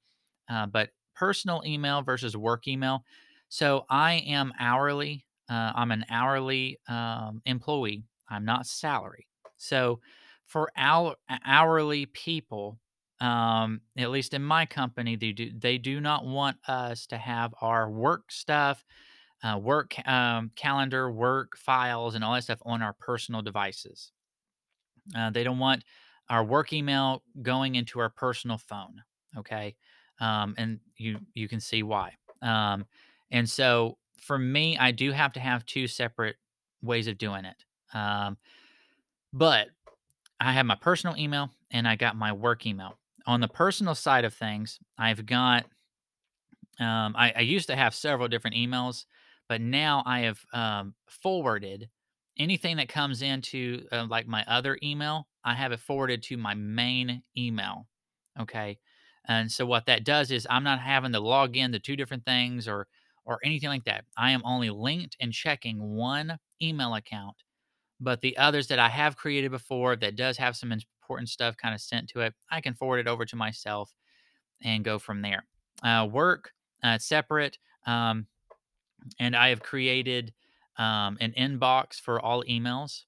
uh, 0.49 0.65
but 0.67 0.91
personal 1.15 1.61
email 1.65 2.01
versus 2.01 2.37
work 2.37 2.67
email. 2.67 3.03
So 3.49 3.85
I 3.89 4.13
am 4.27 4.53
hourly. 4.59 5.25
Uh, 5.49 5.73
I'm 5.75 5.91
an 5.91 6.05
hourly 6.09 6.79
um, 6.87 7.41
employee. 7.45 8.05
I'm 8.29 8.45
not 8.45 8.65
salary. 8.65 9.27
So 9.57 9.99
for 10.45 10.71
our 10.77 11.15
hourly 11.45 12.05
people, 12.07 12.79
um, 13.23 13.79
at 13.97 14.11
least 14.11 14.33
in 14.33 14.43
my 14.43 14.65
company, 14.65 15.15
they 15.15 15.31
do 15.31 15.49
they 15.57 15.77
do 15.77 16.01
not 16.01 16.25
want 16.25 16.57
us 16.67 17.07
to 17.07 17.17
have 17.17 17.55
our 17.61 17.89
work 17.89 18.29
stuff, 18.29 18.83
uh, 19.41 19.57
work 19.57 19.95
um, 20.05 20.51
calendar, 20.57 21.09
work 21.09 21.55
files, 21.55 22.15
and 22.15 22.23
all 22.23 22.33
that 22.33 22.43
stuff 22.43 22.61
on 22.65 22.81
our 22.81 22.91
personal 22.91 23.41
devices. 23.41 24.11
Uh, 25.17 25.29
they 25.29 25.45
don't 25.45 25.57
want 25.57 25.85
our 26.29 26.43
work 26.43 26.73
email 26.73 27.23
going 27.41 27.75
into 27.75 27.97
our 27.99 28.09
personal 28.09 28.57
phone. 28.57 29.01
Okay, 29.37 29.77
um, 30.19 30.53
and 30.57 30.81
you 30.97 31.17
you 31.33 31.47
can 31.47 31.61
see 31.61 31.81
why. 31.81 32.11
Um, 32.41 32.85
and 33.31 33.49
so 33.49 33.97
for 34.19 34.37
me, 34.37 34.77
I 34.77 34.91
do 34.91 35.13
have 35.13 35.31
to 35.33 35.39
have 35.39 35.65
two 35.65 35.87
separate 35.87 36.35
ways 36.81 37.07
of 37.07 37.17
doing 37.17 37.45
it. 37.45 37.63
Um, 37.97 38.37
but 39.31 39.69
I 40.41 40.51
have 40.51 40.65
my 40.65 40.75
personal 40.75 41.15
email 41.15 41.51
and 41.71 41.87
I 41.87 41.95
got 41.95 42.17
my 42.17 42.33
work 42.33 42.65
email 42.65 42.97
on 43.25 43.41
the 43.41 43.47
personal 43.47 43.95
side 43.95 44.25
of 44.25 44.33
things, 44.33 44.79
I've 44.97 45.25
got 45.25 45.65
um, 46.79 47.15
I, 47.15 47.33
I 47.35 47.39
used 47.41 47.67
to 47.67 47.75
have 47.75 47.93
several 47.93 48.27
different 48.27 48.55
emails, 48.55 49.05
but 49.47 49.61
now 49.61 50.03
I 50.05 50.21
have 50.21 50.39
um, 50.53 50.95
forwarded 51.07 51.89
anything 52.37 52.77
that 52.77 52.89
comes 52.89 53.21
into 53.21 53.85
uh, 53.91 54.07
like 54.09 54.27
my 54.27 54.43
other 54.47 54.77
email. 54.81 55.27
I 55.43 55.53
have 55.53 55.71
it 55.71 55.79
forwarded 55.79 56.23
to 56.23 56.37
my 56.37 56.55
main 56.55 57.23
email. 57.37 57.87
Okay. 58.39 58.79
And 59.27 59.51
so 59.51 59.65
what 59.65 59.85
that 59.85 60.03
does 60.03 60.31
is 60.31 60.47
I'm 60.49 60.63
not 60.63 60.79
having 60.79 61.11
to 61.13 61.19
log 61.19 61.55
in 61.55 61.71
to 61.73 61.79
two 61.79 61.95
different 61.95 62.25
things 62.25 62.67
or 62.67 62.87
or 63.25 63.39
anything 63.41 63.69
like 63.69 63.85
that. 63.85 64.03
I 64.17 64.31
am 64.31 64.41
only 64.43 64.69
linked 64.69 65.15
and 65.21 65.31
checking 65.31 65.79
one 65.79 66.39
email 66.61 66.93
account, 66.93 67.37
but 67.99 68.21
the 68.21 68.37
others 68.37 68.67
that 68.67 68.79
I 68.79 68.89
have 68.89 69.17
created 69.17 69.51
before 69.51 69.95
that 69.97 70.15
does 70.15 70.37
have 70.37 70.55
some 70.57 70.71
important 71.03 71.29
stuff 71.29 71.57
kind 71.57 71.75
of 71.75 71.81
sent 71.81 72.09
to 72.09 72.21
it, 72.21 72.33
I 72.49 72.61
can 72.61 72.73
forward 72.73 72.99
it 72.99 73.07
over 73.07 73.25
to 73.25 73.35
myself 73.35 73.93
and 74.63 74.83
go 74.83 74.97
from 74.99 75.21
there. 75.21 75.45
Uh, 75.83 76.07
work 76.09 76.51
uh, 76.83 76.97
separate, 76.97 77.57
um, 77.85 78.27
and 79.19 79.35
I 79.35 79.49
have 79.49 79.61
created 79.61 80.33
um, 80.77 81.17
an 81.19 81.33
inbox 81.37 81.99
for 81.99 82.21
all 82.21 82.43
emails. 82.45 83.03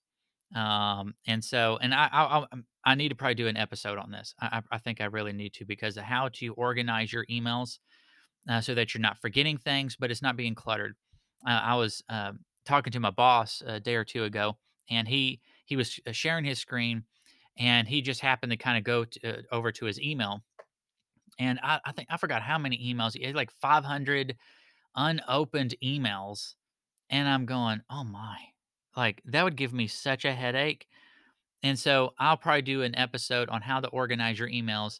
Um, 0.55 1.15
and 1.25 1.43
so, 1.43 1.77
and 1.81 1.93
I, 1.93 2.09
I, 2.11 2.37
I, 2.39 2.45
I 2.85 2.95
need 2.95 3.09
to 3.09 3.15
probably 3.15 3.35
do 3.35 3.47
an 3.47 3.57
episode 3.57 3.97
on 3.97 4.11
this. 4.11 4.35
I, 4.41 4.61
I 4.71 4.77
think 4.77 5.01
I 5.01 5.05
really 5.05 5.33
need 5.33 5.53
to 5.53 5.65
because 5.65 5.97
how 5.97 6.29
to 6.33 6.53
organize 6.53 7.11
your 7.11 7.25
emails 7.27 7.79
uh, 8.49 8.61
so 8.61 8.75
that 8.75 8.93
you're 8.93 9.01
not 9.01 9.19
forgetting 9.21 9.57
things, 9.57 9.95
but 9.95 10.11
it's 10.11 10.21
not 10.21 10.37
being 10.37 10.55
cluttered. 10.55 10.95
Uh, 11.47 11.61
I 11.63 11.75
was 11.75 12.03
uh, 12.09 12.33
talking 12.65 12.91
to 12.93 12.99
my 12.99 13.09
boss 13.09 13.63
a 13.65 13.79
day 13.79 13.95
or 13.95 14.03
two 14.03 14.25
ago, 14.25 14.57
and 14.89 15.07
he 15.07 15.41
he 15.65 15.75
was 15.75 15.99
uh, 16.07 16.11
sharing 16.11 16.45
his 16.45 16.59
screen, 16.59 17.03
and 17.57 17.87
he 17.87 18.01
just 18.01 18.21
happened 18.21 18.51
to 18.51 18.57
kind 18.57 18.77
of 18.77 18.83
go 18.83 19.05
to, 19.05 19.29
uh, 19.29 19.41
over 19.51 19.71
to 19.71 19.85
his 19.85 19.99
email, 19.99 20.41
and 21.39 21.59
I, 21.63 21.79
I 21.85 21.91
think 21.91 22.07
I 22.09 22.17
forgot 22.17 22.41
how 22.41 22.57
many 22.57 22.77
emails 22.93 23.13
he 23.13 23.23
had, 23.23 23.35
like 23.35 23.51
500 23.61 24.35
unopened 24.95 25.75
emails, 25.83 26.55
and 27.09 27.27
I'm 27.27 27.45
going, 27.45 27.81
oh 27.89 28.03
my, 28.03 28.37
like 28.95 29.21
that 29.25 29.43
would 29.43 29.57
give 29.57 29.73
me 29.73 29.87
such 29.87 30.25
a 30.25 30.33
headache. 30.33 30.87
And 31.63 31.77
so 31.77 32.13
I'll 32.19 32.37
probably 32.37 32.61
do 32.61 32.83
an 32.83 32.95
episode 32.95 33.49
on 33.49 33.61
how 33.61 33.79
to 33.79 33.87
organize 33.89 34.37
your 34.37 34.49
emails 34.49 34.99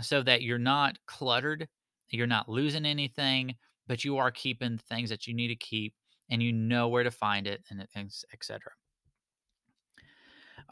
so 0.00 0.22
that 0.22 0.42
you're 0.42 0.58
not 0.58 0.98
cluttered, 1.06 1.68
you're 2.10 2.26
not 2.26 2.48
losing 2.48 2.84
anything, 2.84 3.54
but 3.86 4.04
you 4.04 4.18
are 4.18 4.30
keeping 4.30 4.78
things 4.78 5.10
that 5.10 5.26
you 5.26 5.34
need 5.34 5.48
to 5.48 5.56
keep 5.56 5.94
and 6.30 6.42
you 6.42 6.52
know 6.52 6.88
where 6.88 7.04
to 7.04 7.10
find 7.10 7.46
it 7.46 7.62
and 7.70 7.86
etc. 8.32 8.60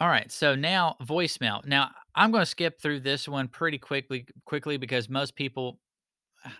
All 0.02 0.08
right, 0.08 0.32
so 0.32 0.56
now 0.56 0.96
voicemail. 1.00 1.64
Now 1.64 1.92
I'm 2.16 2.32
going 2.32 2.42
to 2.42 2.46
skip 2.46 2.80
through 2.80 3.00
this 3.00 3.28
one 3.28 3.46
pretty 3.46 3.78
quickly 3.78 4.26
quickly 4.44 4.76
because 4.76 5.08
most 5.08 5.36
people 5.36 5.78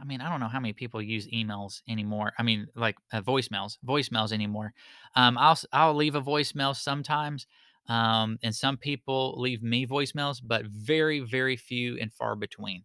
I 0.00 0.05
mean, 0.05 0.20
I 0.20 0.31
don't 0.31 0.38
know 0.38 0.46
how 0.46 0.61
many 0.61 0.74
people 0.74 1.02
use 1.02 1.26
emails 1.26 1.83
anymore. 1.88 2.35
I 2.38 2.44
mean, 2.44 2.68
like 2.76 2.96
uh, 3.12 3.20
voicemails, 3.20 3.78
voicemails 3.85 4.33
anymore. 4.33 4.74
Um, 5.16 5.37
I'll 5.37 5.59
I'll 5.72 5.94
leave 5.96 6.14
a 6.14 6.22
voicemail 6.22 6.76
sometimes, 6.76 7.48
um, 7.88 8.38
and 8.44 8.55
some 8.55 8.76
people 8.76 9.35
leave 9.40 9.61
me 9.61 9.88
voicemails, 9.88 10.40
but 10.40 10.66
very 10.66 11.18
very 11.18 11.57
few 11.57 11.98
and 11.98 12.12
far 12.12 12.37
between. 12.37 12.85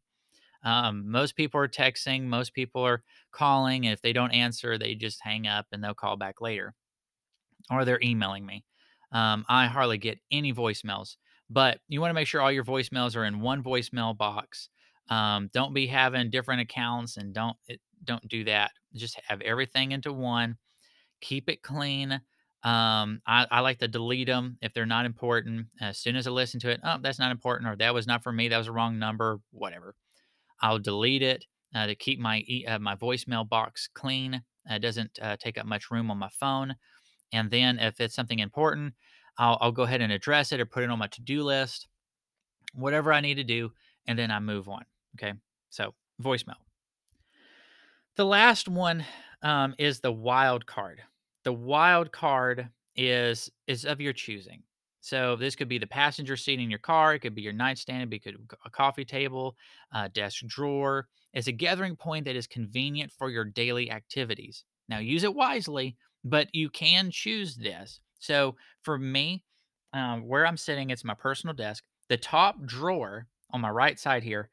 Um, 0.63 1.11
most 1.11 1.35
people 1.35 1.61
are 1.61 1.69
texting, 1.69 2.23
most 2.23 2.53
people 2.55 2.83
are 2.83 3.03
calling, 3.31 3.85
and 3.85 3.93
if 3.93 4.01
they 4.01 4.13
don't 4.13 4.31
answer, 4.31 4.79
they 4.79 4.95
just 4.95 5.21
hang 5.21 5.47
up 5.47 5.67
and 5.71 5.83
they'll 5.83 5.93
call 5.93 6.17
back 6.17 6.41
later, 6.41 6.73
or 7.71 7.85
they're 7.85 8.01
emailing 8.03 8.45
me. 8.45 8.65
Um, 9.11 9.45
I 9.47 9.67
hardly 9.67 9.97
get 9.97 10.19
any 10.31 10.53
voicemails, 10.53 11.15
but 11.49 11.79
you 11.87 12.01
want 12.01 12.09
to 12.09 12.15
make 12.15 12.27
sure 12.27 12.41
all 12.41 12.51
your 12.51 12.65
voicemails 12.65 13.15
are 13.15 13.25
in 13.25 13.39
one 13.39 13.63
voicemail 13.63 14.17
box. 14.17 14.69
Um, 15.09 15.49
don't 15.53 15.73
be 15.73 15.87
having 15.87 16.29
different 16.29 16.61
accounts 16.61 17.17
and 17.17 17.33
don't 17.33 17.55
it, 17.67 17.79
don't 18.03 18.27
do 18.27 18.43
that. 18.45 18.71
Just 18.95 19.19
have 19.27 19.41
everything 19.41 19.91
into 19.91 20.11
one. 20.11 20.57
Keep 21.21 21.49
it 21.49 21.61
clean. 21.63 22.21
Um, 22.63 23.21
I, 23.25 23.45
I 23.49 23.59
like 23.61 23.79
to 23.79 23.87
delete 23.87 24.27
them 24.27 24.57
if 24.61 24.73
they're 24.73 24.85
not 24.85 25.05
important. 25.05 25.67
As 25.79 25.97
soon 25.97 26.15
as 26.15 26.27
I 26.27 26.31
listen 26.31 26.59
to 26.61 26.69
it, 26.69 26.81
oh, 26.83 26.97
that's 27.01 27.19
not 27.19 27.31
important, 27.31 27.69
or 27.69 27.75
that 27.77 27.93
was 27.93 28.07
not 28.07 28.23
for 28.23 28.31
me. 28.33 28.49
That 28.49 28.57
was 28.57 28.67
a 28.67 28.71
wrong 28.71 28.99
number. 28.99 29.39
Whatever. 29.51 29.95
I'll 30.61 30.79
delete 30.79 31.21
it 31.21 31.45
uh, 31.73 31.87
to 31.87 31.95
keep 31.95 32.19
my 32.19 32.43
uh, 32.67 32.79
my 32.79 32.95
voicemail 32.95 33.47
box 33.47 33.87
clean. 33.93 34.43
Uh, 34.69 34.75
it 34.75 34.79
doesn't 34.79 35.17
uh, 35.21 35.37
take 35.39 35.57
up 35.57 35.65
much 35.65 35.91
room 35.91 36.11
on 36.11 36.17
my 36.17 36.29
phone. 36.39 36.75
And 37.33 37.51
then 37.51 37.79
if 37.79 37.99
it's 37.99 38.15
something 38.15 38.39
important, 38.39 38.93
I'll, 39.37 39.57
I'll 39.61 39.71
go 39.71 39.83
ahead 39.83 40.01
and 40.01 40.11
address 40.11 40.51
it 40.51 40.59
or 40.59 40.65
put 40.65 40.83
it 40.83 40.89
on 40.89 40.99
my 40.99 41.07
to 41.07 41.21
do 41.21 41.43
list, 41.43 41.87
whatever 42.73 43.13
I 43.13 43.21
need 43.21 43.35
to 43.35 43.43
do, 43.43 43.71
and 44.07 44.17
then 44.17 44.31
I 44.31 44.39
move 44.39 44.67
on. 44.67 44.83
Okay. 45.15 45.33
So 45.69 45.93
voicemail. 46.21 46.55
The 48.15 48.25
last 48.25 48.67
one 48.67 49.05
um, 49.43 49.75
is 49.77 49.99
the 49.99 50.11
wild 50.11 50.65
card. 50.65 51.01
The 51.43 51.53
wild 51.53 52.11
card 52.11 52.69
is 52.95 53.51
is 53.67 53.85
of 53.85 54.01
your 54.01 54.13
choosing. 54.13 54.63
So 55.01 55.35
this 55.35 55.55
could 55.55 55.69
be 55.69 55.77
the 55.77 55.87
passenger 55.87 56.35
seat 56.35 56.59
in 56.59 56.69
your 56.69 56.79
car. 56.79 57.13
It 57.13 57.19
could 57.19 57.35
be 57.35 57.43
your 57.43 57.53
nightstand. 57.53 58.11
It 58.11 58.23
could 58.23 58.35
be 58.35 58.55
a 58.65 58.69
coffee 58.69 59.05
table, 59.05 59.55
a 59.93 60.09
desk 60.09 60.45
drawer. 60.47 61.07
It's 61.33 61.47
a 61.47 61.51
gathering 61.51 61.95
point 61.95 62.25
that 62.25 62.35
is 62.35 62.47
convenient 62.47 63.11
for 63.17 63.29
your 63.29 63.45
daily 63.45 63.91
activities. 63.91 64.65
Now 64.89 64.97
use 64.99 65.23
it 65.23 65.33
wisely, 65.33 65.95
but 66.23 66.47
you 66.53 66.69
can 66.69 67.11
choose 67.11 67.55
this. 67.55 67.99
So 68.19 68.55
for 68.81 68.97
me, 68.97 69.43
um, 69.93 70.27
where 70.27 70.45
I'm 70.45 70.57
sitting, 70.57 70.89
it's 70.89 71.03
my 71.03 71.13
personal 71.13 71.55
desk. 71.55 71.83
The 72.09 72.17
top 72.17 72.63
drawer 72.65 73.27
on 73.51 73.61
my 73.61 73.69
right 73.69 73.99
side 73.99 74.23
here, 74.23 74.49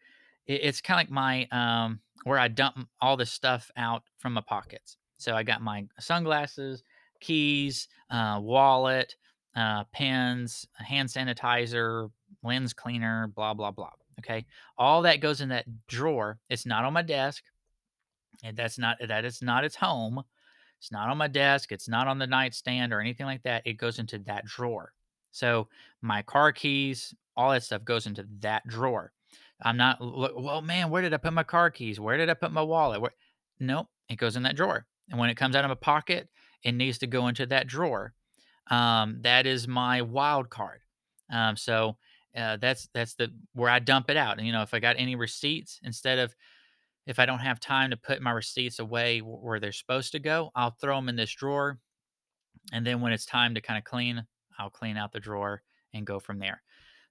it, 0.46 0.60
it's 0.62 0.80
kind 0.80 1.00
of 1.00 1.06
like 1.06 1.10
my 1.10 1.48
um, 1.50 2.00
where 2.24 2.38
I 2.38 2.48
dump 2.48 2.88
all 3.00 3.16
the 3.16 3.26
stuff 3.26 3.70
out 3.76 4.02
from 4.18 4.34
my 4.34 4.40
pockets. 4.40 4.96
So 5.18 5.34
I 5.34 5.42
got 5.42 5.62
my 5.62 5.86
sunglasses, 5.98 6.82
keys, 7.20 7.88
uh, 8.10 8.38
wallet, 8.42 9.16
uh, 9.56 9.84
pens, 9.92 10.66
hand 10.74 11.08
sanitizer, 11.08 12.10
lens 12.42 12.72
cleaner, 12.72 13.28
blah 13.28 13.54
blah 13.54 13.70
blah. 13.70 13.90
Okay, 14.20 14.44
all 14.78 15.02
that 15.02 15.20
goes 15.20 15.40
in 15.40 15.48
that 15.48 15.66
drawer. 15.86 16.38
It's 16.48 16.66
not 16.66 16.84
on 16.84 16.92
my 16.92 17.02
desk, 17.02 17.42
and 18.42 18.56
that's 18.56 18.78
not 18.78 18.98
that 19.06 19.24
is 19.24 19.42
not 19.42 19.64
its 19.64 19.76
home. 19.76 20.22
It's 20.84 20.92
not 20.92 21.08
on 21.08 21.16
my 21.16 21.28
desk. 21.28 21.72
It's 21.72 21.88
not 21.88 22.08
on 22.08 22.18
the 22.18 22.26
nightstand 22.26 22.92
or 22.92 23.00
anything 23.00 23.24
like 23.24 23.42
that. 23.44 23.62
It 23.64 23.78
goes 23.78 23.98
into 23.98 24.18
that 24.26 24.44
drawer. 24.44 24.92
So 25.30 25.68
my 26.02 26.20
car 26.20 26.52
keys, 26.52 27.14
all 27.38 27.52
that 27.52 27.62
stuff 27.62 27.86
goes 27.86 28.06
into 28.06 28.26
that 28.40 28.66
drawer. 28.66 29.10
I'm 29.62 29.78
not, 29.78 29.96
well, 29.98 30.60
man, 30.60 30.90
where 30.90 31.00
did 31.00 31.14
I 31.14 31.16
put 31.16 31.32
my 31.32 31.42
car 31.42 31.70
keys? 31.70 31.98
Where 31.98 32.18
did 32.18 32.28
I 32.28 32.34
put 32.34 32.52
my 32.52 32.60
wallet? 32.60 33.00
Where? 33.00 33.14
Nope, 33.58 33.86
it 34.10 34.16
goes 34.16 34.36
in 34.36 34.42
that 34.42 34.56
drawer. 34.56 34.84
And 35.08 35.18
when 35.18 35.30
it 35.30 35.38
comes 35.38 35.56
out 35.56 35.64
of 35.64 35.70
my 35.70 35.74
pocket, 35.74 36.28
it 36.62 36.72
needs 36.72 36.98
to 36.98 37.06
go 37.06 37.28
into 37.28 37.46
that 37.46 37.66
drawer. 37.66 38.12
Um, 38.70 39.20
that 39.22 39.46
is 39.46 39.66
my 39.66 40.02
wild 40.02 40.50
card. 40.50 40.80
Um, 41.32 41.56
so 41.56 41.96
uh, 42.36 42.58
that's 42.58 42.90
that's 42.92 43.14
the 43.14 43.32
where 43.54 43.70
I 43.70 43.78
dump 43.78 44.10
it 44.10 44.18
out. 44.18 44.36
And 44.36 44.46
you 44.46 44.52
know, 44.52 44.60
if 44.60 44.74
I 44.74 44.80
got 44.80 44.96
any 44.98 45.16
receipts, 45.16 45.80
instead 45.82 46.18
of 46.18 46.34
if 47.06 47.18
I 47.18 47.26
don't 47.26 47.40
have 47.40 47.60
time 47.60 47.90
to 47.90 47.96
put 47.96 48.22
my 48.22 48.30
receipts 48.30 48.78
away 48.78 49.20
where 49.20 49.60
they're 49.60 49.72
supposed 49.72 50.12
to 50.12 50.18
go, 50.18 50.50
I'll 50.54 50.76
throw 50.80 50.96
them 50.96 51.08
in 51.08 51.16
this 51.16 51.34
drawer. 51.34 51.78
And 52.72 52.86
then 52.86 53.00
when 53.00 53.12
it's 53.12 53.26
time 53.26 53.54
to 53.54 53.60
kind 53.60 53.78
of 53.78 53.84
clean, 53.84 54.24
I'll 54.58 54.70
clean 54.70 54.96
out 54.96 55.12
the 55.12 55.20
drawer 55.20 55.62
and 55.92 56.06
go 56.06 56.18
from 56.18 56.38
there. 56.38 56.62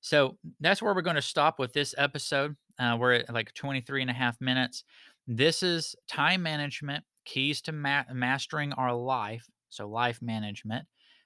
So 0.01 0.37
that's 0.59 0.81
where 0.81 0.93
we're 0.93 1.01
going 1.01 1.15
to 1.15 1.21
stop 1.21 1.59
with 1.59 1.73
this 1.73 1.93
episode. 1.97 2.55
Uh, 2.79 2.97
we're 2.99 3.13
at 3.13 3.33
like 3.33 3.53
23 3.53 4.01
and 4.01 4.11
a 4.11 4.13
half 4.13 4.41
minutes. 4.41 4.83
This 5.27 5.63
is 5.63 5.95
time 6.07 6.43
management, 6.43 7.05
keys 7.25 7.61
to 7.61 7.71
ma- 7.71 8.03
mastering 8.11 8.73
our 8.73 8.93
life. 8.93 9.47
So, 9.69 9.87
life 9.87 10.21
management, 10.21 10.85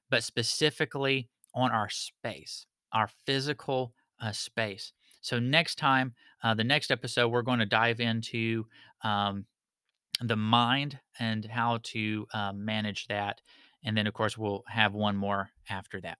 but 0.09 0.23
specifically 0.23 1.29
on 1.53 1.69
our 1.71 1.89
space, 1.89 2.65
our 2.93 3.09
physical 3.25 3.93
uh, 4.21 4.31
space. 4.31 4.93
So, 5.27 5.39
next 5.39 5.75
time, 5.75 6.13
uh, 6.41 6.53
the 6.53 6.63
next 6.63 6.89
episode, 6.89 7.27
we're 7.27 7.41
going 7.41 7.59
to 7.59 7.65
dive 7.65 7.99
into 7.99 8.65
um, 9.03 9.45
the 10.21 10.37
mind 10.37 10.99
and 11.19 11.43
how 11.43 11.79
to 11.83 12.25
uh, 12.33 12.53
manage 12.53 13.07
that. 13.07 13.41
And 13.83 13.97
then, 13.97 14.07
of 14.07 14.13
course, 14.13 14.37
we'll 14.37 14.63
have 14.69 14.93
one 14.93 15.17
more 15.17 15.49
after 15.69 15.99
that. 15.99 16.17